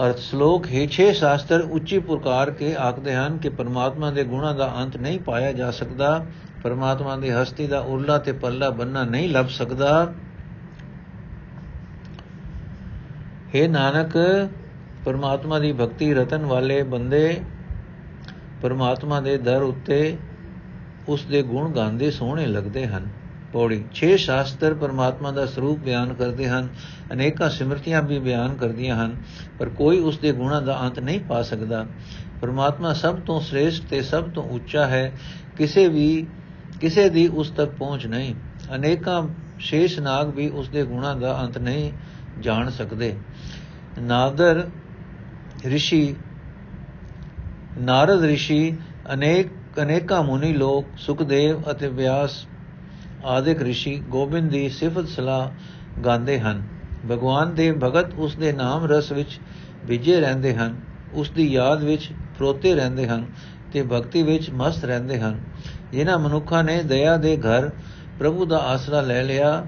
[0.03, 4.75] ਅਰਥ ਸ਼ਲੋਕ ਹੈ ਛੇ ਸ਼ਾਸਤਰ ਉੱਚੀ ਪ੍ਰਕਾਰ ਕੇ ਆਖਦੇ ਹਨ ਕਿ ਪਰਮਾਤਮਾ ਦੇ ਗੁਣਾਂ ਦਾ
[4.77, 6.27] ਅੰਤ ਨਹੀਂ ਪਾਇਆ ਜਾ ਸਕਦਾ,
[6.63, 10.15] ਪਰਮਾਤਮਾ ਦੀ ਹਸਤੀ ਦਾ ਉਰਲਾ ਤੇ ਪੱਲਾ ਬੰਨਾ ਨਹੀਂ ਲੱਭ ਸਕਦਾ।
[13.55, 14.17] हे ਨਾਨਕ,
[15.05, 17.41] ਪਰਮਾਤਮਾ ਦੀ ਭਗਤੀ ਰਤਨ ਵਾਲੇ ਬੰਦੇ,
[18.63, 20.17] ਪਰਮਾਤਮਾ ਦੇ ਦਰ ਉੱਤੇ
[21.09, 23.09] ਉਸ ਦੇ ਗੁਣ ਗਾਉਂਦੇ ਸੋਹਣੇ ਲੱਗਦੇ ਹਨ।
[23.54, 26.68] ਪੌੜੀ 6 ਸ਼ਾਸਤਰ ਪਰਮਾਤਮਾ ਦਾ ਸਰੂਪ ਬਿਆਨ ਕਰਦੇ ਹਨ
[27.14, 29.16] ਅਨੇਕਾਂ ਸਿਮਰਤੀਆਂ ਵੀ ਬਿਆਨ ਕਰਦੀਆਂ ਹਨ
[29.60, 31.86] ਪਰ ਕੋਈ ਉਸ ਦੇ ਗੁਣਾਂ ਦਾ ਅੰਤ ਨਹੀਂ ਪਾ ਸਕਦਾ
[32.42, 35.12] ਪਰਮਾਤਮਾ ਸਭ ਤੋਂ ਸ੍ਰੇਸ਼ਟ ਤੇ ਸਭ ਤੋਂ ਉੱਚਾ ਹੈ
[35.58, 36.26] ਕਿਸੇ ਵੀ
[36.82, 38.36] ਕਿਸੇ ਦੀ ਉਸ ਤੱਕ ਪਹੁੰਚ ਨਹੀਂ
[38.76, 39.22] ਅਨੇਕਾਂ
[39.60, 41.92] ਸ਼ੇਸ਼ ਨਾਗ ਵੀ ਉਸ ਦੇ ਗੁਣਾਂ ਦਾ ਅੰਤ ਨਹੀਂ
[42.40, 43.16] ਜਾਣ ਸਕਦੇ
[44.00, 44.68] ਨਾਦਰ
[45.68, 46.16] ઋષਿ
[47.82, 48.74] ਨਾਰਦ ઋષਿ
[49.14, 49.48] ਅਨੇਕ
[49.82, 52.46] ਅਨੇਕਾਂ ਮੁਨੀ ਲੋਕ ਸੁਖਦੇਵ ਅਤੇ ਵਿਆਸ
[53.25, 55.51] ਆਦਿਕ ઋષਿ ਗੋਬਿੰਦ ਦੀ ਸਿਫਤ ਸਲਾਹ
[56.01, 56.63] ਗਾਉਂਦੇ ਹਨ।
[57.11, 59.39] ਭਗਵਾਨ ਦੇ ਭਗਤ ਉਸ ਦੇ ਨਾਮ ਰਸ ਵਿੱਚ
[59.85, 60.81] ਵਿਜੇ ਰਹਿੰਦੇ ਹਨ,
[61.15, 63.25] ਉਸ ਦੀ ਯਾਦ ਵਿੱਚ ਫਰੋਤੇ ਰਹਿੰਦੇ ਹਨ
[63.73, 65.41] ਤੇ ਭਗਤੀ ਵਿੱਚ ਮਸਤ ਰਹਿੰਦੇ ਹਨ।
[65.93, 67.71] ਜਿਨ੍ਹਾਂ ਮਨੁੱਖਾਂ ਨੇ ਦਇਆ ਦੇ ਘਰ
[68.19, 69.67] ਪ੍ਰਭੂ ਦਾ ਆਸਰਾ ਲੈ ਲਿਆ,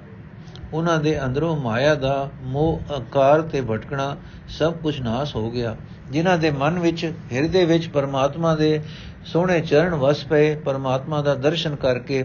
[0.73, 4.17] ਉਹਨਾਂ ਦੇ ਅੰਦਰੋਂ ਮਾਇਆ ਦਾ ਮੋਹ ਆਕਾਰ ਤੇ ਭਟਕਣਾ
[4.49, 5.77] ਸਭ ਕੁਝ ਨਾਸ ਹੋ ਗਿਆ।
[6.11, 8.81] ਜਿਨ੍ਹਾਂ ਦੇ ਮਨ ਵਿੱਚ ਹਿਰਦੇ ਵਿੱਚ ਪਰਮਾਤਮਾ ਦੇ
[9.25, 12.25] ਸੋਹਣੇ ਚਰਨ ਵਸ ਪਏ, ਪਰਮਾਤਮਾ ਦਾ ਦਰਸ਼ਨ ਕਰਕੇ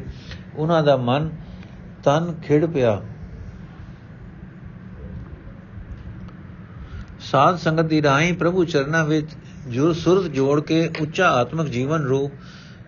[0.55, 1.29] ਉਹਨਾਂ ਦਾ ਮਨ
[2.03, 3.01] ਤਨ ਖਿੜ ਪਿਆ।
[7.19, 9.27] ਸਾਧ ਸੰਗਤ ਦੀ ਰਾਹੀਂ ਪ੍ਰਭੂ ਚਰਨਾਂ ਵਿੱਚ
[9.67, 12.31] ਜੋ ਸੁਰਤ ਜੋੜ ਕੇ ਉੱਚਾ ਆਤਮਿਕ ਜੀਵਨ ਰੂਪ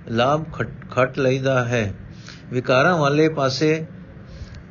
[0.08, 0.44] ਲਾਭ
[0.92, 1.94] ਖਟ ਲਈਦਾ ਹੈ।
[2.50, 3.86] ਵਿਕਾਰਾਂ ਵਾਲੇ ਪਾਸੇ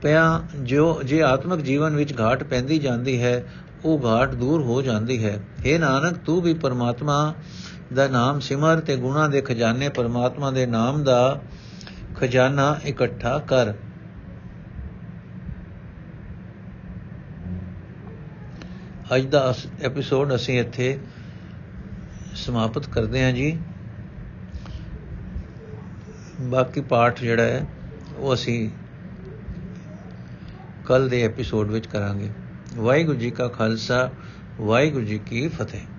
[0.02, 3.44] ਪਿਆ ਜੋ, ਜੇ ਆਤਮਿਕ ਜੀਵਨ ਵਿੱਚ ਘਾਟ ਪੈਂਦੀ ਜਾਂਦੀ ਹੈ,
[3.84, 7.34] ਉਹ ਘਾਟ ਦੂਰ ਹੋ ਜਾਂਦੀ ਹੈ। हे ਨਾਨਕ, ਤੂੰ ਵੀ ਪਰਮਾਤਮਾ
[7.94, 11.40] ਦਾ ਨਾਮ ਸਿਮਰ ਤੇ ਗੁਣਾ ਦੇ ਖਜ਼ਾਨੇ ਪਰਮਾਤਮਾ ਦੇ ਨਾਮ ਦਾ
[12.22, 13.72] ਖਜ਼ਾਨਾ ਇਕੱਠਾ ਕਰ।
[19.16, 20.98] ਅੱਜ ਦਾ ਐਪੀਸੋਡ ਅਸੀਂ ਇੱਥੇ
[22.34, 23.58] ਸਮਾਪਤ ਕਰਦੇ ਹਾਂ ਜੀ।
[26.40, 27.66] ਬਾਕੀ ਪਾਠ ਜਿਹੜਾ ਹੈ,
[28.16, 28.70] ਉਹ ਅਸੀਂ
[30.86, 32.30] ਕੱਲ ਦੇ ਐਪੀਸੋਡ ਵਿੱਚ ਕਰਾਂਗੇ।
[32.74, 34.10] ਵਾਹਿਗੁਰੂ ਜੀ ਕਾ ਖਾਲਸਾ,
[34.60, 35.91] ਵਾਹਿਗੁਰੂ ਜੀ ਕੀ ਫਤਿਹ।